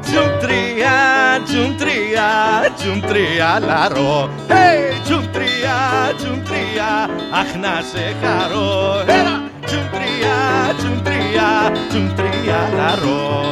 Τζουμτρία, 0.01 0.97
τζουμτρία, 1.45 2.29
τζουμτρία 2.77 3.61
λαρό. 3.61 4.31
Hey, 4.49 5.01
τζουμτρία, 5.05 5.77
τζουμτρία, 6.17 7.09
αχ 7.41 7.55
να 7.61 7.83
σε 7.91 8.17
χαρώ. 8.23 9.05
Έλα, 9.07 9.51
τζουμτρία, 9.67 10.37
τζουμτρία, 10.79 11.73
τζουμτρία 11.89 12.69
λαρό 12.77 13.52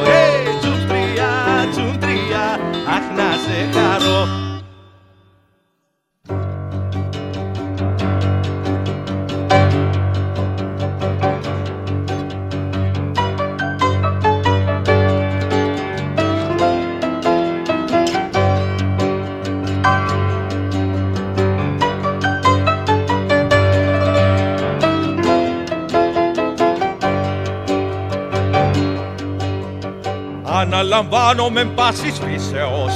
αναλαμβάνω 30.91 31.49
με 31.49 31.65
πάσης 31.65 32.19
φύσεως 32.19 32.93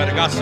εργασίας. 0.00 0.38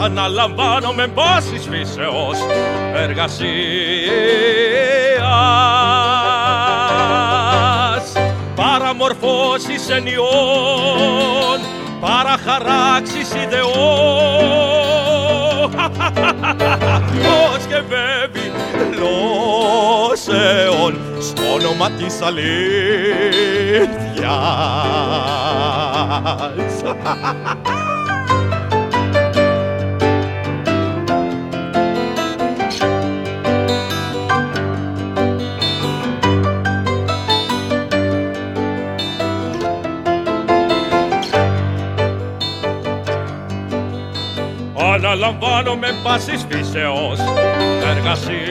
Αναλαμβάνω 0.00 0.92
με 0.92 1.06
πάσης 1.06 1.68
φύσεως 1.70 2.38
εργασίας. 2.94 3.32
Παραμορφώσεις 8.54 9.88
ενιών, 9.90 11.58
παραχαράξεις 12.00 13.34
ιδεών. 13.44 13.68
Πώς 17.24 17.66
και 17.68 17.82
βέβη 17.88 18.52
γλώσσεων 18.90 20.28
στο 21.28 21.52
όνομα 21.52 21.90
της 21.90 22.20
αλήθειας. 22.22 22.58
Αναλαμβάνω 44.94 45.76
με 45.76 45.88
πάσης 46.02 46.46
φύσεως 46.50 47.18
εργασίας 47.96 48.48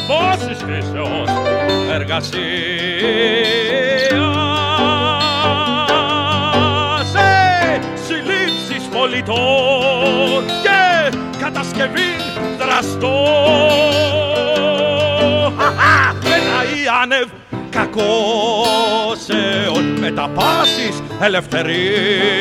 Αναλαμβάνω 0.00 0.06
με 0.06 0.06
πόσης 0.06 0.58
φύσεως 0.66 1.30
εργασίας 1.92 2.50
Σε 7.12 7.80
συλλήψεις 8.06 8.84
πολιτών 8.92 10.44
και 10.62 10.82
κατασκευή 11.38 12.10
δραστών 12.58 13.10
Ένα 16.24 16.64
ή 16.64 16.82
άνευ 17.02 17.28
κακόσεων 17.70 19.18
μεταπάσεις 20.00 21.02
ελευθερίας. 21.20 22.40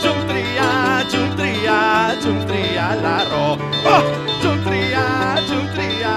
Τζουν 0.00 0.20
τρία, 0.28 0.70
τζουν 1.08 1.30
τρία, 1.38 1.80
τζουν 2.20 2.38
τριάλαρο 2.48 3.46
Όχ, 3.96 4.06
τζουν 4.40 4.58
τρία, 4.66 5.06
τζουν 5.46 5.66
τρία, 5.74 6.14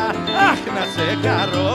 αχ 0.49 0.61
να 0.75 0.83
σε 0.93 1.07
χαρώ. 1.23 1.71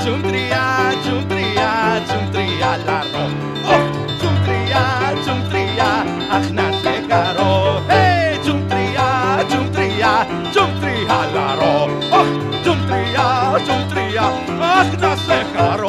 Τζουν 0.00 0.20
τρία, 0.26 0.64
τζουν 1.02 1.22
τρία, 1.30 1.72
τζουν 2.06 2.24
τριάλαρο 2.34 3.26
Όχ, 3.74 3.86
τζουν 4.18 4.36
τρία, 4.44 4.84
τζουν 5.22 5.40
τρία, 5.50 5.90
αχ 6.36 6.50
να 6.52 6.66
σε 6.82 6.94
χαρώ. 7.08 7.82
Hey, 7.88 8.38
τζουν 8.42 8.62
τρία, 8.68 9.08
τζουν 9.48 9.66
τρία, 9.74 10.12
τζουν 10.50 10.70
τριάλαρο 10.80 11.76
Όχ, 12.20 12.30
τζουν 12.62 12.78
τρία, 12.88 13.28
τζουν 13.64 13.82
τρία, 13.92 14.26
αχ 14.78 15.00
να 15.00 15.16
σε 15.16 15.38
χαρώ. 15.54 15.88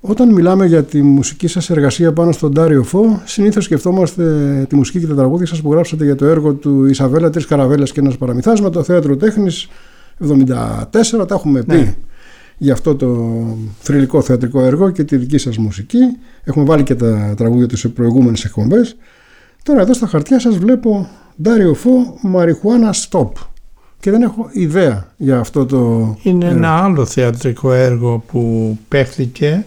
Όταν 0.00 0.32
μιλάμε 0.32 0.66
για 0.66 0.82
τη 0.82 1.02
μουσική 1.02 1.46
σας 1.46 1.70
εργασία 1.70 2.12
πάνω 2.12 2.32
στον 2.32 2.52
Ντάριο 2.52 2.82
Φω, 2.82 3.20
συνήθως 3.24 3.64
σκεφτόμαστε 3.64 4.24
τη 4.68 4.74
μουσική 4.74 5.00
και 5.00 5.06
τα 5.06 5.14
τραγούδια 5.14 5.46
σας 5.46 5.60
που 5.60 5.72
γράψατε 5.72 6.04
για 6.04 6.14
το 6.14 6.24
έργο 6.24 6.52
του 6.52 6.86
Ισαβέλα 6.86 7.30
Τρεις 7.30 7.46
Καραβέλας 7.46 7.92
και 7.92 8.00
ένας 8.00 8.16
παραμυθάς 8.16 8.60
με 8.60 8.70
το 8.70 8.82
Θέατρο 8.82 9.16
Τέχνης 9.16 9.68
74, 10.18 11.26
τα 11.26 11.34
έχουμε 11.34 11.62
πει. 11.62 11.76
Ναι. 11.76 11.94
Για 12.58 12.72
αυτό 12.72 12.96
το 12.96 13.32
θρηλυκό 13.80 14.22
θεατρικό 14.22 14.60
έργο 14.60 14.90
και 14.90 15.04
τη 15.04 15.16
δική 15.16 15.38
σας 15.38 15.58
μουσική. 15.58 15.98
Έχουμε 16.44 16.64
βάλει 16.64 16.82
και 16.82 16.94
τα 16.94 17.34
τραγούδια 17.36 17.66
του 17.66 17.76
σε 17.76 17.88
προηγούμενες 17.88 18.44
εκπομπές. 18.44 18.96
Τώρα 19.62 19.80
εδώ 19.80 19.92
στα 19.92 20.06
χαρτιά 20.06 20.40
σας 20.40 20.56
βλέπω 20.56 21.08
Ντάριο 21.42 21.74
Φω 21.74 21.90
Μαριχουάνα 22.22 22.94
Stop 23.08 23.30
και 24.00 24.10
δεν 24.10 24.22
έχω 24.22 24.48
ιδέα 24.52 25.12
για 25.16 25.38
αυτό 25.38 25.66
το 25.66 26.14
Είναι 26.22 26.44
έργο. 26.44 26.56
ένα 26.56 26.82
άλλο 26.84 27.04
θεατρικό 27.06 27.72
έργο 27.72 28.24
που 28.26 28.78
παίχτηκε. 28.88 29.64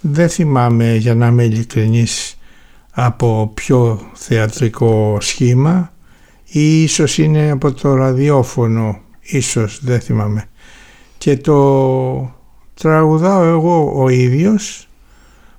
Δεν 0.00 0.28
θυμάμαι 0.28 0.96
για 0.96 1.14
να 1.14 1.26
είμαι 1.26 1.44
ειλικρινής 1.44 2.36
από 2.90 3.50
πιο 3.54 4.00
θεατρικό 4.12 5.16
σχήμα 5.20 5.92
ή 6.46 6.82
ίσως 6.82 7.18
είναι 7.18 7.50
από 7.50 7.72
το 7.72 7.94
ραδιόφωνο, 7.94 9.00
ίσως 9.20 9.80
δεν 9.82 10.00
θυμάμαι. 10.00 10.48
Και 11.22 11.36
το 11.36 12.34
τραγουδάω 12.74 13.44
εγώ 13.44 13.92
ο 14.02 14.08
ίδιος 14.08 14.88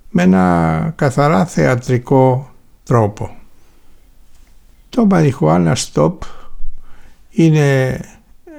με 0.10 0.24
ένα 0.24 0.94
καθαρά 0.96 1.46
θεατρικό 1.46 2.52
τρόπο. 2.84 3.36
Το 4.90 5.08
Marijuana 5.12 5.74
Stop 5.74 6.14
είναι 7.30 8.00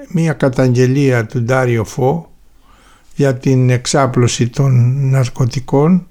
μία 0.08 0.32
καταγγελία 0.32 1.26
του 1.26 1.42
Ντάριο 1.42 1.84
Φω 1.84 2.30
για 3.14 3.36
την 3.36 3.70
εξάπλωση 3.70 4.48
των 4.48 4.96
ναρκωτικών 5.10 6.06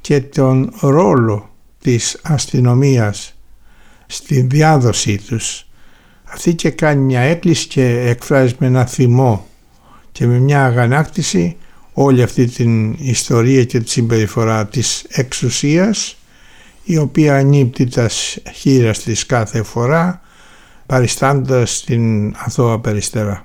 και 0.00 0.20
τον 0.20 0.72
ρόλο 0.80 1.50
της 1.80 2.20
αστυνομίας 2.22 3.34
στη 4.06 4.40
διάδοσή 4.40 5.18
τους. 5.26 5.66
Αυτή 6.24 6.54
και 6.54 6.70
κάνει 6.70 7.00
μια 7.00 7.20
έκκληση 7.20 7.66
και 7.66 8.00
εκφράζει 8.00 8.54
με 8.58 8.66
ένα 8.66 8.86
θυμό 8.86 9.48
και 10.12 10.26
με 10.26 10.38
μια 10.38 10.64
αγανάκτηση 10.64 11.56
όλη 11.92 12.22
αυτή 12.22 12.46
την 12.46 12.92
ιστορία 12.98 13.64
και 13.64 13.80
τη 13.80 13.90
συμπεριφορά 13.90 14.66
της 14.66 15.04
εξουσίας 15.08 16.16
η 16.84 16.96
οποία 16.96 17.36
ανήπτει 17.36 17.86
τα 17.86 18.08
χείρα 18.54 18.92
της 18.92 19.26
κάθε 19.26 19.62
φορά 19.62 20.20
παριστάντας 20.86 21.82
την 21.86 22.34
αθώα 22.36 22.80
περιστερά. 22.80 23.44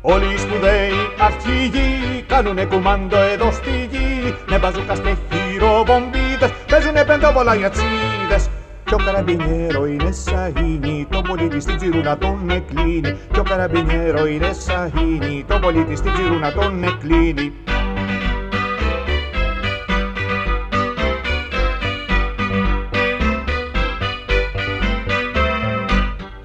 Όλοι 0.00 0.34
οι 0.34 0.38
σπουδαίοι 0.38 0.90
αρχηγοί 1.18 2.22
κάνουνε 2.26 2.64
κουμάντο 2.64 3.16
εδώ 3.18 3.52
στη 3.52 3.70
γη 3.90 4.34
Με 4.48 4.58
μπαζούκας 4.58 5.00
και 5.00 5.35
χειροβομπίδες 5.56 6.50
παίζουνε 6.70 7.04
πεντόβολα 7.04 7.54
για 7.54 7.70
τσίδες 7.70 8.48
Κι 8.84 8.94
ο 8.94 8.96
καραμπινιέρο 8.96 9.86
είναι 9.86 10.10
σαγίνι, 10.10 11.06
τον 11.10 11.22
πολίτη 11.22 11.60
στην 11.60 11.76
τσιρούνα 11.76 12.18
τον 12.18 12.50
εκλίνει. 12.50 13.18
Κι 13.32 13.38
ο 13.38 13.42
καραμπινιέρο 13.42 14.26
είναι 14.26 14.52
σαγίνι, 14.52 15.44
τον 15.48 15.60
πολίτη 15.60 15.96
στην 15.96 16.12
τσιρούνα 16.12 16.52
τον 16.52 16.84
εκλίνει. 16.84 17.52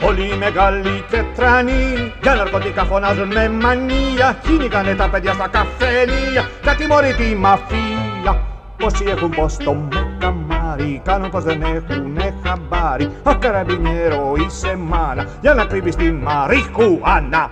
Όλοι 0.01 0.21
οι 0.21 0.37
μεγάλοι 0.37 1.03
και 1.09 1.23
τρανοί 1.35 2.13
για 2.21 2.35
ναρκωτικά 2.35 2.83
φωνάζουν 2.83 3.27
με 3.27 3.49
μανία. 3.49 4.39
Χύνικανε 4.45 4.95
τα 4.95 5.09
παιδιά 5.09 5.33
στα 5.33 5.47
καφενεία 5.47 6.49
για 6.63 6.75
τιμωρεί 6.75 7.13
τη 7.13 7.35
μαφία 7.35 8.50
Πόσοι 8.81 9.03
έχουν 9.07 9.29
πως 9.29 9.57
το 9.57 9.73
μεκαμάρι 9.73 11.01
κάνουν 11.03 11.29
πως 11.29 11.43
δεν 11.43 11.61
έχουνε 11.61 12.33
χαμπάρι. 12.43 13.09
Ο 13.23 13.35
καραμπινιέρο 13.35 14.33
είσαι 14.47 14.75
μάνα 14.75 15.25
για 15.41 15.53
να 15.53 15.65
κρύβεις 15.65 15.95
τη 15.95 16.11
μαριχουάνα. 16.11 17.49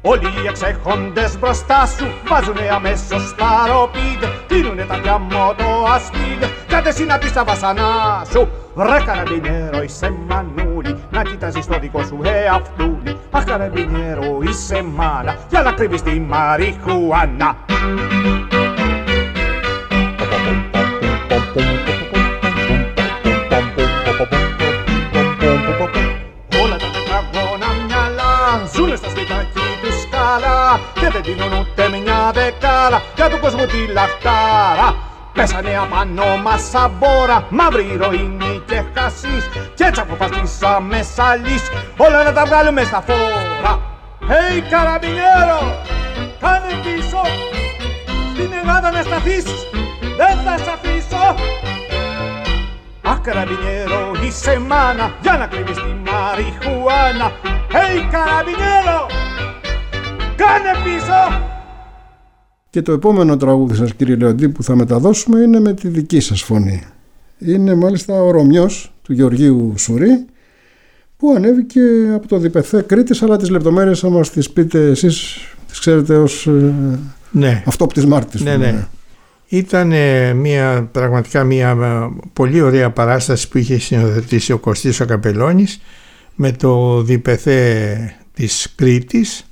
Όλοι 0.00 0.26
οι 0.26 0.46
εξέχοντες 0.48 1.38
μπροστά 1.38 1.86
σου 1.86 2.06
βάζουνε 2.28 2.68
αμέσως 2.72 3.34
παροπίδες 3.38 4.30
Κλείνουνε 4.46 4.84
τα 4.84 5.00
πιαμότο 5.00 5.64
ασπίδες 5.94 6.63
Κάτε 6.74 6.88
εσύ 6.88 7.04
να 7.04 7.18
πεις 7.18 7.32
τα 7.32 7.44
βασανά 7.44 7.82
σου. 8.30 8.48
Βρε 8.74 8.98
καραμπινιέρο 9.04 9.82
είσαι 9.82 10.14
μανούλη. 10.28 11.04
Να 11.10 11.22
κοιτάζεις 11.22 11.66
το 11.66 11.78
δικό 11.78 12.04
σου 12.04 12.20
εαυτούλη 12.22 13.16
Αχ 13.30 13.44
καραμπινιέρο 13.44 14.38
είσαι 14.48 14.82
μάνα. 14.82 15.36
Για 15.50 15.62
να 15.62 15.72
κρύβεις 15.72 16.02
τη 16.02 16.20
μαριχουάνα. 16.20 17.56
Όλα 26.62 26.76
τα 26.76 26.88
τετραγώνα 26.94 27.68
μυαλά 27.86 28.66
ζουνε 28.74 28.96
στα 28.96 29.08
σπιτάκι 29.08 29.66
τους 29.82 30.08
καλά. 30.10 30.80
Και 30.94 31.08
δεν 31.08 31.22
δίνουν 31.22 31.52
ούτε 31.60 31.88
μια 31.88 32.30
δεκάρα 32.32 33.02
για 33.16 33.28
του 33.28 33.38
κόσμου 33.40 33.66
τη 33.66 33.92
λαχτάρα. 33.92 35.12
Πέσανε 35.34 35.76
απάνω 35.82 36.36
μας 36.42 36.62
σαν 36.70 36.90
μπόρα, 36.98 37.46
μαύρη 37.50 37.86
ηρωίνη 37.92 38.62
και 38.66 38.82
χασίς 38.94 39.44
κι 39.74 39.82
έτσι 39.82 40.00
αποφασίσαμε 40.00 41.02
σαλής 41.02 41.62
όλα 41.96 42.22
να 42.22 42.32
τα 42.32 42.44
βγάλουμε 42.44 42.82
στα 42.82 43.04
φόρα. 43.06 43.80
Hey 44.28 44.62
καραμπινιέρο, 44.70 45.60
κάνε 46.40 46.72
πίσω, 46.82 47.22
στην 48.34 48.50
Ελλάδα 48.60 48.90
να 48.90 49.02
σταθείς, 49.02 49.44
δεν 50.16 50.36
θα 50.44 50.56
σ' 50.64 50.68
αφήσω. 50.74 51.34
Αχ, 53.02 53.18
καραμπινιέρο, 53.20 54.10
είσαι 54.22 54.58
μάνα 54.58 55.12
για 55.20 55.36
να 55.36 55.46
κρύβεις 55.46 55.76
τη 55.76 55.94
μαριχουάνα. 56.06 57.32
Hey, 57.72 57.96
καραμπινιέρο, 58.10 59.06
κάνε 60.36 60.72
πίσω. 60.84 61.52
Και 62.74 62.82
το 62.82 62.92
επόμενο 62.92 63.36
τραγούδι 63.36 63.74
σας 63.74 63.94
κύριε 63.94 64.14
Λεοντή 64.16 64.48
που 64.48 64.62
θα 64.62 64.76
μεταδώσουμε 64.76 65.40
είναι 65.40 65.60
με 65.60 65.72
τη 65.74 65.88
δική 65.88 66.20
σας 66.20 66.42
φωνή. 66.42 66.82
Είναι 67.38 67.74
μάλιστα 67.74 68.22
ο 68.22 68.30
Ρωμιός 68.30 68.92
του 69.02 69.12
Γεωργίου 69.12 69.74
Σουρή 69.76 70.24
που 71.16 71.32
ανέβηκε 71.36 71.80
από 72.14 72.28
το 72.28 72.38
διπεθέ 72.38 72.82
Κρήτης 72.82 73.22
αλλά 73.22 73.36
τις 73.36 73.48
λεπτομέρειες 73.50 73.98
θα 74.00 74.10
μας 74.10 74.30
τις 74.30 74.50
πείτε 74.50 74.86
εσείς 74.90 75.36
τις 75.68 75.78
ξέρετε 75.78 76.16
ως 76.16 76.46
ε, 76.46 76.72
Ναι. 77.30 77.62
αυτόπτης 77.66 78.06
Μάρτης. 78.06 78.40
Ναι, 78.42 78.52
πούμε. 78.54 78.70
ναι. 78.70 78.86
Ήταν 79.48 79.92
ε, 79.92 80.32
μια, 80.32 80.88
πραγματικά 80.92 81.44
μια 81.44 81.70
ε, 81.70 82.22
πολύ 82.32 82.60
ωραία 82.60 82.90
παράσταση 82.90 83.48
που 83.48 83.58
είχε 83.58 83.78
συνοδετήσει 83.78 84.52
ο 84.52 84.58
Κωστής 84.58 85.00
ο 85.00 85.04
Καπελώνης 85.04 85.80
με 86.34 86.52
το 86.52 87.02
διπεθέ 87.02 87.96
της 88.34 88.72
Κρήτης 88.76 89.44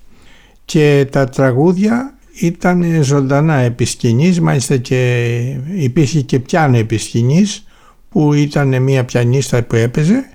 και 0.64 1.06
τα 1.10 1.28
τραγούδια 1.28 2.14
ήταν 2.40 3.02
ζωντανά 3.02 3.54
επισκηνής 3.54 4.40
μάλιστα 4.40 4.76
και 4.76 5.36
υπήρχε 5.76 6.20
και 6.20 6.38
πιάνο 6.38 6.76
επισκηνής 6.76 7.66
που 8.08 8.32
ήταν 8.32 8.82
μια 8.82 9.04
πιανίστα 9.04 9.62
που 9.62 9.76
έπαιζε 9.76 10.30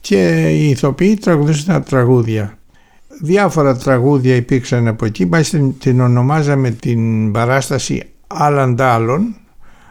και 0.00 0.48
οι 0.50 0.68
ηθοποιοί 0.68 1.14
τραγουδούσαν 1.14 1.66
τα 1.66 1.82
τραγούδια. 1.82 2.58
Διάφορα 3.22 3.76
τραγούδια 3.76 4.34
υπήρξαν 4.34 4.86
από 4.86 5.04
εκεί, 5.04 5.26
μάλιστα 5.26 5.72
την 5.78 6.00
ονομάζαμε 6.00 6.70
την 6.70 7.32
παράσταση 7.32 8.02
άλλαν 8.26 8.80
άλλων, 8.80 9.36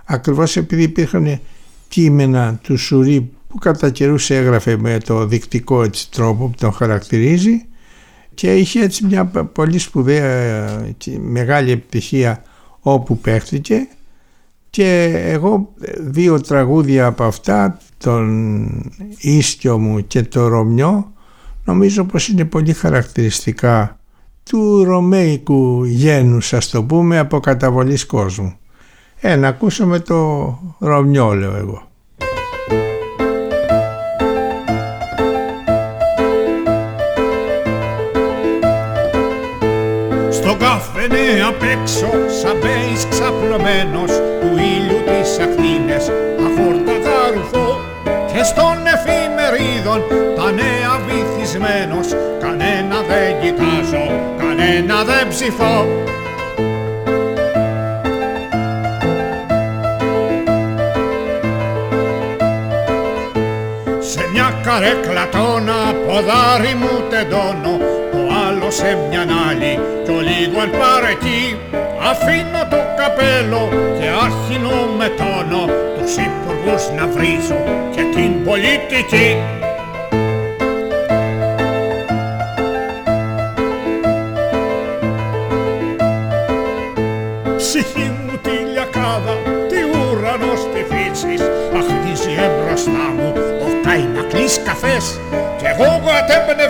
ακριβώς 0.05 0.57
επειδή 0.57 0.83
υπήρχαν 0.83 1.39
κείμενα 1.87 2.59
του 2.63 2.77
Σουρί 2.77 3.29
που 3.47 3.57
κατά 3.57 3.89
καιρούς 3.89 4.29
έγραφε 4.29 4.77
με 4.77 4.97
το 4.97 5.25
δεικτικό 5.25 5.83
έτσι 5.83 6.11
τρόπο 6.11 6.47
που 6.47 6.55
τον 6.57 6.71
χαρακτηρίζει 6.71 7.65
και 8.39 8.55
είχε 8.55 8.83
έτσι 8.83 9.05
μια 9.05 9.25
πολύ 9.25 9.77
σπουδαία 9.77 10.67
και 10.97 11.19
μεγάλη 11.19 11.71
επιτυχία 11.71 12.43
όπου 12.79 13.17
παίχτηκε 13.17 13.87
και 14.69 15.03
εγώ 15.25 15.73
δύο 15.99 16.41
τραγούδια 16.41 17.05
από 17.05 17.23
αυτά 17.23 17.77
τον 17.97 18.91
Ίσκιο 19.17 19.77
μου 19.77 20.07
και 20.07 20.23
το 20.23 20.47
Ρωμιό 20.47 21.13
νομίζω 21.65 22.03
πως 22.03 22.27
είναι 22.27 22.45
πολύ 22.45 22.73
χαρακτηριστικά 22.73 23.99
του 24.43 24.83
ρωμαϊκού 24.83 25.83
γένους 25.85 26.53
ας 26.53 26.69
το 26.69 26.83
πούμε 26.83 27.17
από 27.17 27.39
καταβολής 27.39 28.05
κόσμου. 28.05 28.57
Ε, 29.21 29.35
να 29.35 29.47
ακούσουμε 29.47 29.99
το 29.99 30.59
Ρωμιό 30.79 31.33
λέω 31.33 31.55
εγώ. 31.55 31.87
Έξω 41.71 42.09
σαν 42.41 42.57
μπέις 42.61 43.07
ξαπλωμένος 43.09 44.11
του 44.41 44.49
ήλιου 44.73 44.99
τις 45.05 45.39
ακτίνες 45.39 46.11
αχόρτα 46.45 47.15
ρουφό 47.33 47.79
και 48.33 48.43
στον 48.43 48.77
εφημερίδων 48.95 50.03
τα 50.35 50.51
νέα 50.51 50.99
βυθισμένος. 51.07 52.07
Κανένα 52.39 53.01
δεν 53.09 53.39
κοιτάζω, 53.41 54.05
κανένα 54.37 55.03
δεν 55.03 55.27
ψηφώ. 55.27 55.87
Σε 63.99 64.29
μια 64.31 64.59
καρέκλα 64.63 65.29
τόνα 65.29 65.93
ποδάρι 66.05 66.73
μου 66.79 67.03
τεντώνω 67.09 67.98
το 68.69 68.75
άλλο 68.75 68.89
σε 68.89 68.97
μια 69.09 69.25
άλλη 69.49 69.79
κι 70.03 70.11
ο 70.11 70.19
λίγο 70.19 70.61
εν 70.61 70.71
παρεκεί 70.79 71.57
αφήνω 72.11 72.61
το 72.69 72.79
καπέλο 72.99 73.63
και 73.99 74.07
άρχινω 74.25 74.77
με 74.97 75.07
τόνο 75.19 75.63
τους 75.97 76.13
υπουργούς 76.27 76.83
να 76.97 77.07
βρίζω 77.07 77.59
και 77.95 78.03
την 78.15 78.43
πολιτική 78.43 79.27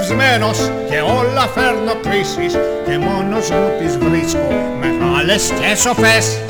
κατεμπνευσμένος 0.09 0.71
και 0.89 0.99
όλα 0.99 1.47
φέρνω 1.55 1.93
κρίσεις 2.01 2.53
Και 2.85 2.97
μόνος 2.97 3.49
μου 3.49 3.71
τις 3.79 3.97
βρίσκω 3.97 4.47
μεγάλες 4.79 5.53
και 5.59 5.75
σοφές. 5.75 6.41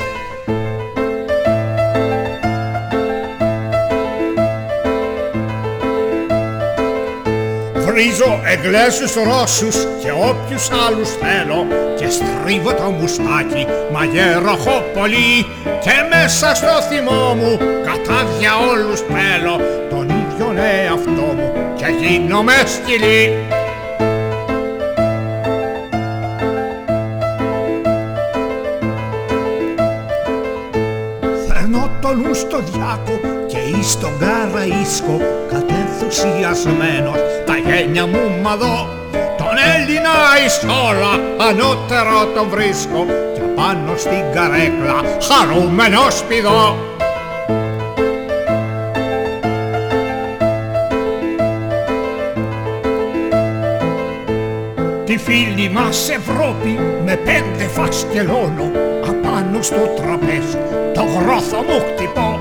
Βρίζω 7.74 8.40
εγγλέζους 8.44 9.14
Ρώσους 9.14 9.76
και 10.02 10.10
όποιους 10.10 10.70
άλλους 10.86 11.08
θέλω 11.08 11.66
και 11.98 12.08
στρίβω 12.08 12.74
το 12.74 12.90
μουστάκι 12.90 13.66
μαγέρο 13.92 14.50
έχω 14.50 14.84
πολύ. 14.98 15.46
Και 15.80 15.96
μέσα 16.10 16.54
στο 16.54 16.82
θυμό 16.88 17.34
μου 17.34 17.58
κατά 17.84 18.20
όλους 18.70 19.00
πέλω 19.00 19.60
τον 19.90 20.08
ίδιο 20.08 20.62
εαυτό 20.62 21.10
μου 21.10 21.29
και 21.80 22.06
γίνομαι 22.06 22.52
σκυλή. 22.66 23.36
Φέρνω 31.48 31.90
το 32.00 32.14
νου 32.14 32.34
στο 32.34 32.58
διάκο 32.58 33.20
και 33.46 33.58
εις 33.58 33.98
τον 33.98 34.12
καραΐσκο 34.20 35.20
κατενθουσιασμένος. 35.50 37.18
Τα 37.46 37.56
γένια 37.56 38.06
μου 38.06 38.40
μαδώ 38.42 38.88
τον 39.12 39.54
Έλληνα 39.74 40.10
εις 40.44 40.60
όλα 40.88 41.12
ανώτερο 41.48 42.26
τον 42.34 42.48
βρίσκω. 42.48 43.06
Και 43.34 43.40
πάνω 43.40 43.96
στην 43.96 44.24
καρέκλα 44.34 45.18
χαρούμενος 45.28 46.24
πηδώ 46.28 46.89
Τη 55.50 55.56
φίλη 55.56 55.70
μας 55.70 56.10
Ευρώπη 56.10 56.78
με 57.04 57.16
πέντε 57.16 57.64
φασκελώνω 57.64 58.70
απάνω 59.08 59.62
στο 59.62 59.76
τραπέζι. 59.96 60.58
Το 60.94 61.02
γρόθο 61.02 61.56
μου 61.56 61.80
χτυπώ 61.88 62.40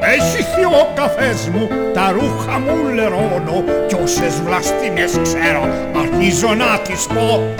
έχει 0.00 0.42
θείο 0.42 0.92
καφές 0.94 1.48
μου, 1.52 1.68
τα 1.94 2.10
ρούχα 2.12 2.58
μου 2.58 2.94
λερώνω 2.94 3.64
κι 3.86 3.94
όσες 3.94 4.40
βλαστήμες 4.44 5.18
ξέρω 5.22 5.62
αρχίζω 6.02 6.54
να 6.54 6.78
τις 6.78 7.06
πω 7.06 7.54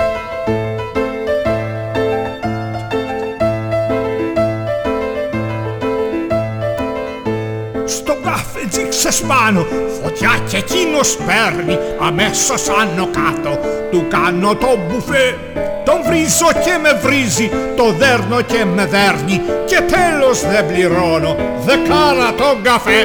Στον 7.84 8.16
καφετζί 8.22 8.88
ξεσπάνω, 8.88 9.66
φωτιά 10.02 10.30
κι 10.48 10.56
εκείνος 10.56 11.16
παίρνει 11.16 11.78
αμέσως 12.00 12.68
άνω 12.68 13.06
κάτω. 13.06 13.58
Του 13.90 14.06
κάνω 14.08 14.54
το 14.54 14.78
μπουφέ 14.88 15.34
τον 15.84 15.98
βρίζω 16.06 16.50
και 16.64 16.74
με 16.82 16.92
βρίζει, 17.04 17.48
το 17.76 17.86
δέρνω 18.00 18.42
και 18.42 18.64
με 18.74 18.86
δέρνει 18.94 19.36
και 19.66 19.80
τέλος 19.94 20.40
δεν 20.40 20.66
πληρώνω. 20.66 21.36
Δεκάρα 21.66 22.28
τον 22.40 22.62
καφέ. 22.62 23.00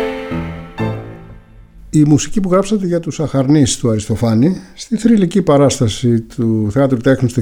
Η 1.90 2.04
μουσική 2.04 2.40
που 2.42 2.50
γράψατε 2.52 2.86
για 2.86 3.00
τους 3.00 3.20
αχαρνείς 3.20 3.78
του 3.78 3.90
Αριστοφάνη 3.90 4.56
στη 4.76 4.98
θρηλυκή 4.98 5.42
παράσταση 5.42 6.22
του 6.22 6.68
Θεάτρου 6.72 6.98
Τέχνης 6.98 7.34
το 7.34 7.42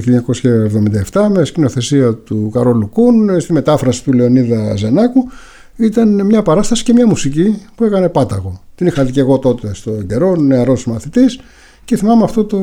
1977 1.12 1.28
με 1.30 1.44
σκηνοθεσία 1.44 2.14
του 2.14 2.50
Καρόλου 2.52 2.88
Κούν 2.88 3.40
στη 3.40 3.52
μετάφραση 3.52 4.04
του 4.04 4.12
Λεωνίδα 4.12 4.76
Ζενάκου 4.76 5.28
ήταν 5.78 6.26
μια 6.26 6.42
παράσταση 6.42 6.82
και 6.82 6.92
μια 6.92 7.06
μουσική 7.06 7.62
που 7.74 7.84
έκανε 7.84 8.08
πάταγο. 8.08 8.60
Την 8.74 8.86
είχα 8.86 9.04
δει 9.04 9.12
και 9.12 9.20
εγώ 9.20 9.38
τότε 9.38 9.74
στον 9.74 10.06
καιρό, 10.06 10.36
νεαρός 10.36 10.86
μαθητής 10.86 11.40
και 11.84 11.96
θυμάμαι 11.96 12.24
αυτό 12.24 12.44
το 12.44 12.58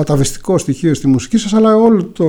αταβιστικό 0.00 0.58
στοιχείο 0.58 0.94
στη 0.94 1.06
μουσική 1.06 1.36
σας 1.36 1.52
αλλά 1.54 1.76
όλο 1.76 2.04
το, 2.04 2.24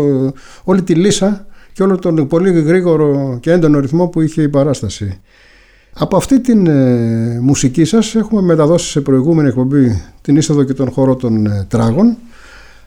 όλη 0.64 0.82
τη 0.84 0.96
λύσα 0.96 1.46
και 1.74 1.84
όλο 1.84 1.98
τον 1.98 2.28
πολύ 2.28 2.62
γρήγορο 2.62 3.38
και 3.42 3.52
έντονο 3.52 3.80
ρυθμό 3.80 4.08
που 4.08 4.22
είχε 4.22 4.42
η 4.42 4.50
παράσταση. 4.50 5.22
Από 5.94 6.18
αυτή 6.18 6.42
την 6.42 6.68
ε, 6.68 7.40
μουσική 7.42 7.84
σας 7.84 8.16
έχουμε 8.16 8.42
μεταδώσει 8.42 8.90
σε 8.90 9.02
προηγούμενη 9.02 9.48
εκπομπή 9.48 10.02
την 10.22 10.36
είσοδο 10.36 10.64
και 10.64 10.74
τον 10.74 10.92
χώρο 10.92 11.16
των 11.16 11.46
ε, 11.46 11.66
τράγων 11.70 12.18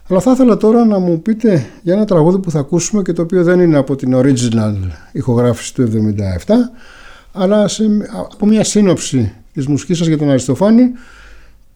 αλλά 0.08 0.20
θα 0.20 0.32
ήθελα 0.32 0.56
τώρα 0.56 0.84
να 0.84 0.98
μου 0.98 1.22
πείτε 1.22 1.66
για 1.82 1.94
ένα 1.94 2.04
τραγούδι 2.04 2.38
που 2.38 2.50
θα 2.50 2.58
ακούσουμε 2.58 3.02
και 3.02 3.12
το 3.12 3.22
οποίο 3.22 3.42
δεν 3.42 3.60
είναι 3.60 3.76
από 3.76 3.96
την 3.96 4.16
original 4.16 4.74
ηχογράφηση 5.12 5.74
του 5.74 6.14
1977 6.46 6.52
αλλά 7.38 7.68
σε, 7.68 7.84
από 8.32 8.46
μια 8.46 8.64
σύνοψη 8.64 9.32
της 9.52 9.66
μουσικής 9.66 9.98
σας 9.98 10.06
για 10.06 10.18
τον 10.18 10.28
Αριστοφάνη 10.30 10.92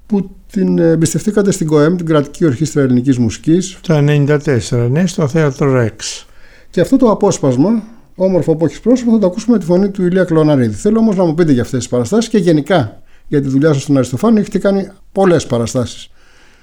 που 0.06 0.30
την 0.52 0.78
εμπιστευτήκατε 0.78 1.50
στην 1.50 1.66
ΚΟΕΜ, 1.66 1.96
την 1.96 2.06
Κρατική 2.06 2.44
Ορχήστρα 2.44 2.82
Ελληνικής 2.82 3.18
Μουσικής. 3.18 3.78
Το 3.80 3.96
1994, 3.96 4.88
ναι, 4.90 5.06
στο 5.06 5.28
Θέατρο 5.28 5.72
Ρεξ. 5.72 6.26
Και 6.70 6.80
αυτό 6.80 6.96
το 6.96 7.10
απόσπασμα, 7.10 7.82
όμορφο 8.14 8.56
που 8.56 8.64
έχεις 8.64 8.80
πρόσωπο, 8.80 9.12
θα 9.12 9.18
το 9.18 9.26
ακούσουμε 9.26 9.52
με 9.52 9.58
τη 9.58 9.64
φωνή 9.68 9.90
του 9.90 10.06
Ηλία 10.06 10.24
Κλωναρίδη. 10.24 10.74
Θέλω 10.74 10.98
όμως 10.98 11.16
να 11.16 11.24
μου 11.24 11.34
πείτε 11.34 11.52
για 11.52 11.62
αυτές 11.62 11.78
τις 11.78 11.88
παραστάσεις 11.88 12.30
και 12.30 12.38
γενικά 12.38 13.02
για 13.28 13.42
τη 13.42 13.48
δουλειά 13.48 13.72
σας 13.72 13.82
στον 13.82 13.96
Αριστοφάνη. 13.96 14.40
Έχετε 14.40 14.58
κάνει 14.58 14.88
πολλές 15.12 15.46
παραστάσεις. 15.46 16.10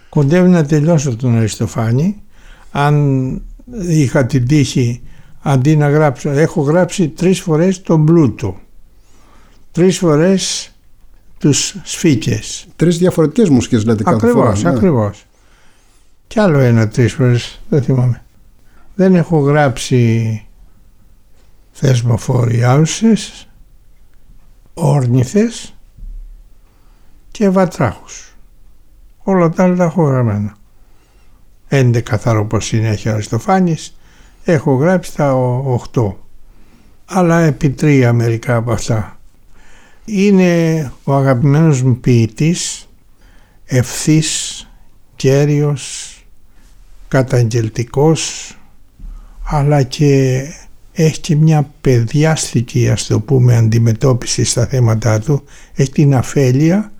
Κοντεύει 0.09 0.49
να 0.49 0.65
τελειώσω 0.65 1.15
τον 1.15 1.37
Αριστοφάνη. 1.37 2.21
Αν 2.71 3.41
είχα 3.87 4.25
την 4.25 4.47
τύχη 4.47 5.01
αντί 5.41 5.75
να 5.75 5.89
γράψω, 5.89 6.29
έχω 6.29 6.61
γράψει 6.61 7.07
τρεις 7.07 7.39
φορές 7.39 7.81
τον 7.81 8.05
Πλούτο. 8.05 8.57
Τρεις 9.71 9.97
φορές 9.97 10.71
τους 11.39 11.75
σφίκες. 11.83 12.67
Τρεις 12.75 12.97
διαφορετικές 12.97 13.49
μουσικές 13.49 13.85
λέτε 13.85 14.03
κάθε 14.03 14.15
Ακριβώς, 14.15 14.59
φορά. 14.59 14.71
ναι. 14.71 14.77
ακριβώς. 14.77 15.23
Κι 16.27 16.39
άλλο 16.39 16.59
ένα 16.59 16.87
τρεις 16.87 17.13
φορές, 17.13 17.59
δεν 17.69 17.81
θυμάμαι. 17.83 18.23
Δεν 18.95 19.15
έχω 19.15 19.39
γράψει 19.39 20.43
θεσμοφόροι 21.71 22.63
άουσες, 22.63 23.47
όρνηθες 24.73 25.73
και 27.31 27.49
βατράχους. 27.49 28.35
Όλα 29.23 29.49
τα 29.49 29.63
άλλα 29.63 29.75
τα 29.75 29.83
έχω 29.83 30.03
γραμμένα. 30.03 30.55
Έντε 31.67 32.01
καθαρό 32.01 32.45
πως 32.45 32.71
είναι 32.71 32.87
έχει 32.87 33.09
ο 33.09 33.13
Αριστοφάνης, 33.13 33.97
έχω 34.43 34.73
γράψει 34.73 35.15
τα 35.15 35.33
8. 35.33 36.15
αλλά 37.05 37.39
επί 37.39 37.69
τρία 37.69 38.13
μερικά 38.13 38.55
από 38.55 38.71
αυτά. 38.71 39.18
Είναι 40.11 40.91
ο 41.03 41.15
αγαπημένος 41.15 41.81
μου 41.81 41.99
ποιητής, 41.99 42.89
ευθύς, 43.65 44.67
κέριος, 45.15 46.13
καταγγελτικός, 47.07 48.53
αλλά 49.43 49.83
και 49.83 50.43
έχει 50.93 51.19
και 51.19 51.35
μια 51.35 51.71
παιδιάστικη 51.81 52.89
ας 52.89 53.05
το 53.05 53.19
πούμε 53.19 53.55
αντιμετώπιση 53.55 54.43
στα 54.43 54.65
θέματα 54.65 55.19
του 55.19 55.43
έχει 55.75 55.91
την 55.91 56.15
αφέλεια 56.15 56.91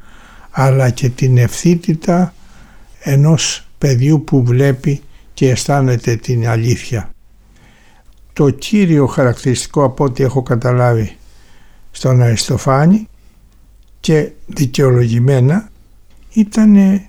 αλλά 0.51 0.89
και 0.89 1.09
την 1.09 1.37
ευθύτητα 1.37 2.33
ενός 2.99 3.67
παιδιού 3.77 4.23
που 4.23 4.43
βλέπει 4.43 5.01
και 5.33 5.49
αισθάνεται 5.49 6.15
την 6.15 6.47
αλήθεια. 6.47 7.09
Το 8.33 8.49
κύριο 8.49 9.05
χαρακτηριστικό 9.05 9.83
από 9.83 10.03
ό,τι 10.03 10.23
έχω 10.23 10.43
καταλάβει 10.43 11.17
στον 11.99 12.21
Αριστοφάνη 12.21 13.07
και 13.99 14.31
δικαιολογημένα 14.45 15.69
ήταν 16.33 17.01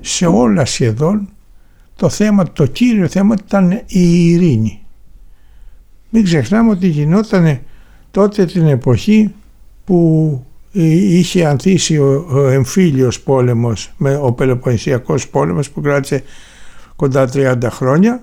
σε 0.00 0.26
όλα 0.26 0.64
σχεδόν 0.64 1.28
το 1.96 2.08
θέμα, 2.08 2.52
το 2.52 2.66
κύριο 2.66 3.08
θέμα 3.08 3.34
ήταν 3.46 3.70
η 3.86 4.30
ειρήνη. 4.30 4.82
Μην 6.10 6.24
ξεχνάμε 6.24 6.70
ότι 6.70 6.88
γινόταν 6.88 7.60
τότε 8.10 8.46
την 8.46 8.66
εποχή 8.66 9.34
που 9.84 10.44
είχε 10.72 11.46
ανθίσει 11.46 11.98
ο 11.98 12.48
εμφύλιος 12.48 13.20
πόλεμος, 13.20 13.92
με 13.96 14.16
ο 14.16 14.32
Πελοποννησιακός 14.32 15.28
πόλεμος 15.28 15.70
που 15.70 15.80
κράτησε 15.80 16.22
κοντά 16.96 17.28
30 17.32 17.56
χρόνια 17.70 18.22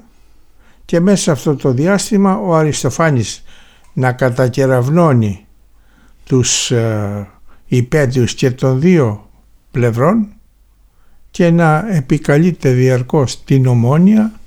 και 0.85 0.99
μέσα 0.99 1.21
σε 1.23 1.31
αυτό 1.31 1.55
το 1.55 1.71
διάστημα 1.71 2.37
ο 2.37 2.55
Αριστοφάνης 2.55 3.43
να 3.93 4.11
κατακεραυνώνει 4.11 5.44
τους 6.26 6.71
ε, 6.71 7.28
υπέτειους 7.65 8.34
και 8.34 8.51
των 8.51 8.80
δύο 8.80 9.30
πλευρών 9.71 10.28
και 11.32 11.49
να 11.49 11.93
επικαλείται 11.95 12.71
διαρκώς 12.71 13.43
την 13.43 13.65
ομόνια 13.65 14.39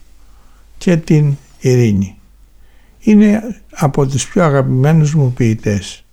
και 0.78 0.96
την 0.96 1.36
ειρήνη 1.60 2.18
είναι 2.98 3.60
από 3.70 4.06
τους 4.06 4.28
πιο 4.28 4.44
αγαπημένους 4.44 5.14
μου 5.14 5.32
ποιητές. 5.32 6.04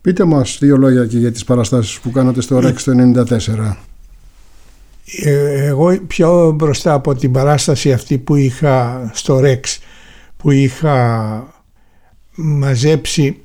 Πείτε 0.00 0.24
μας 0.24 0.58
δύο 0.60 0.76
λόγια 0.76 1.06
και 1.06 1.18
για 1.18 1.32
τις 1.32 1.44
παραστάσεις 1.44 2.00
που 2.00 2.10
κάνατε 2.10 2.40
στο 2.40 2.58
ΡΕΚ 2.58 2.82
το 2.82 2.92
1994. 2.92 3.76
Ε, 5.22 5.64
εγώ 5.66 5.98
πιο 6.06 6.50
μπροστά 6.50 6.92
από 6.92 7.14
την 7.14 7.32
παράσταση 7.32 7.92
αυτή 7.92 8.18
που 8.18 8.34
είχα 8.34 9.10
στο 9.14 9.38
ΡΕΚΣ 9.38 9.78
που 10.36 10.50
είχα 10.50 11.46
μαζέψει 12.34 13.41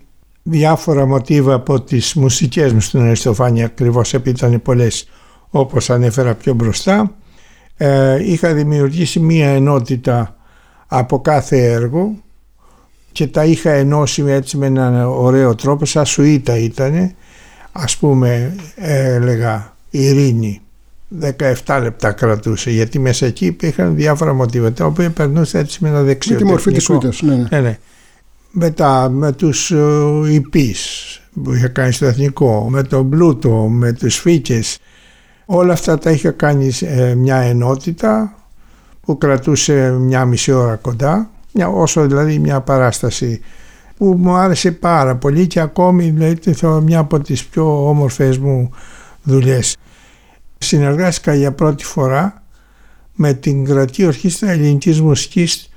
διάφορα 0.50 1.06
μοτίβα 1.06 1.54
από 1.54 1.82
τις 1.82 2.14
μουσικές 2.14 2.74
μου 2.74 2.82
στην 2.82 3.00
Αριστοφάνη 3.00 3.64
ακριβώς 3.64 4.14
επειδή 4.14 4.38
ήταν 4.38 4.62
πολλές 4.62 5.10
όπως 5.50 5.90
ανέφερα 5.90 6.34
πιο 6.34 6.54
μπροστά 6.54 7.16
ε, 7.78 8.32
είχα 8.32 8.54
δημιουργήσει 8.54 9.20
μία 9.20 9.50
ενότητα 9.50 10.36
από 10.88 11.22
κάθε 11.22 11.72
έργο 11.72 12.16
και 13.12 13.28
τα 13.28 13.46
είχα 13.46 13.72
ενώσει 13.72 14.24
έτσι 14.28 14.58
με 14.58 14.66
έναν 14.66 15.06
ωραίο 15.06 15.56
τρόπο 15.56 15.86
σαν 15.86 16.06
σουίτα 16.06 16.58
ήταν 16.58 17.12
ας 17.72 17.98
πούμε 17.98 18.56
έλεγα 18.76 19.74
ειρήνη 19.90 20.62
17 21.66 21.80
λεπτά 21.82 22.12
κρατούσε 22.12 22.72
γιατί 22.72 23.00
μέσα 23.00 23.26
εκεί 23.26 23.46
υπήρχαν 23.46 23.96
διάφορα 23.96 24.34
μοτίβα 24.34 24.72
τα 24.72 24.86
οποία 24.86 25.10
περνούσε 25.10 25.58
έτσι 25.58 25.78
με 25.82 25.90
ένα 25.90 26.02
δεξιό 26.02 26.34
με 26.34 26.42
τη 26.42 26.46
μορφή 26.46 26.72
της 26.72 26.84
σουίτας 26.84 27.22
ναι, 27.22 27.36
ναι. 27.36 27.48
ναι, 27.50 27.60
ναι. 27.60 27.78
Μετά 28.60 29.10
με 29.10 29.32
τους 29.32 29.74
υπείς 30.30 30.82
που 31.44 31.54
είχα 31.54 31.68
κάνει 31.68 31.92
στο 31.92 32.06
εθνικό 32.06 32.68
με 32.70 32.84
τον 32.84 33.10
πλούτο, 33.10 33.52
με 33.52 33.94
τους 33.94 34.16
φύκες 34.16 34.78
όλα 35.46 35.74
αυτά 35.74 35.98
τα 35.98 36.12
είχα 36.12 36.32
κάνει 36.32 36.72
μια 37.16 37.36
ενότητα 37.36 38.36
που 39.02 39.18
κρατούσε 39.18 39.92
μια 39.92 40.26
μισή 40.26 40.52
ώρα 40.52 40.76
κοντά, 40.76 41.30
μια, 41.54 41.68
όσο 41.68 42.08
δηλαδή 42.08 42.40
μια 42.40 42.62
παράσταση 42.62 43.42
που 43.98 44.16
μου 44.20 44.36
άρεσε 44.36 44.72
πάρα 44.72 45.16
πολύ 45.16 45.48
και 45.48 45.60
ακόμη 45.60 46.10
δηλαδή 46.10 46.54
θεωρώ 46.54 46.82
μια 46.82 47.00
από 47.00 47.20
τις 47.20 47.46
πιο 47.46 47.90
όμορφες 47.90 48.38
μου 48.38 48.70
δουλειές. 49.24 49.78
Συνεργάστηκα 50.58 51.34
για 51.34 51.52
πρώτη 51.52 51.84
φορά 51.84 52.44
με 53.14 53.34
την 53.34 53.66
κρατή 53.66 54.06
ορχήστρα 54.06 54.52
ελληνικής 54.52 55.02
μουσικής 55.02 55.70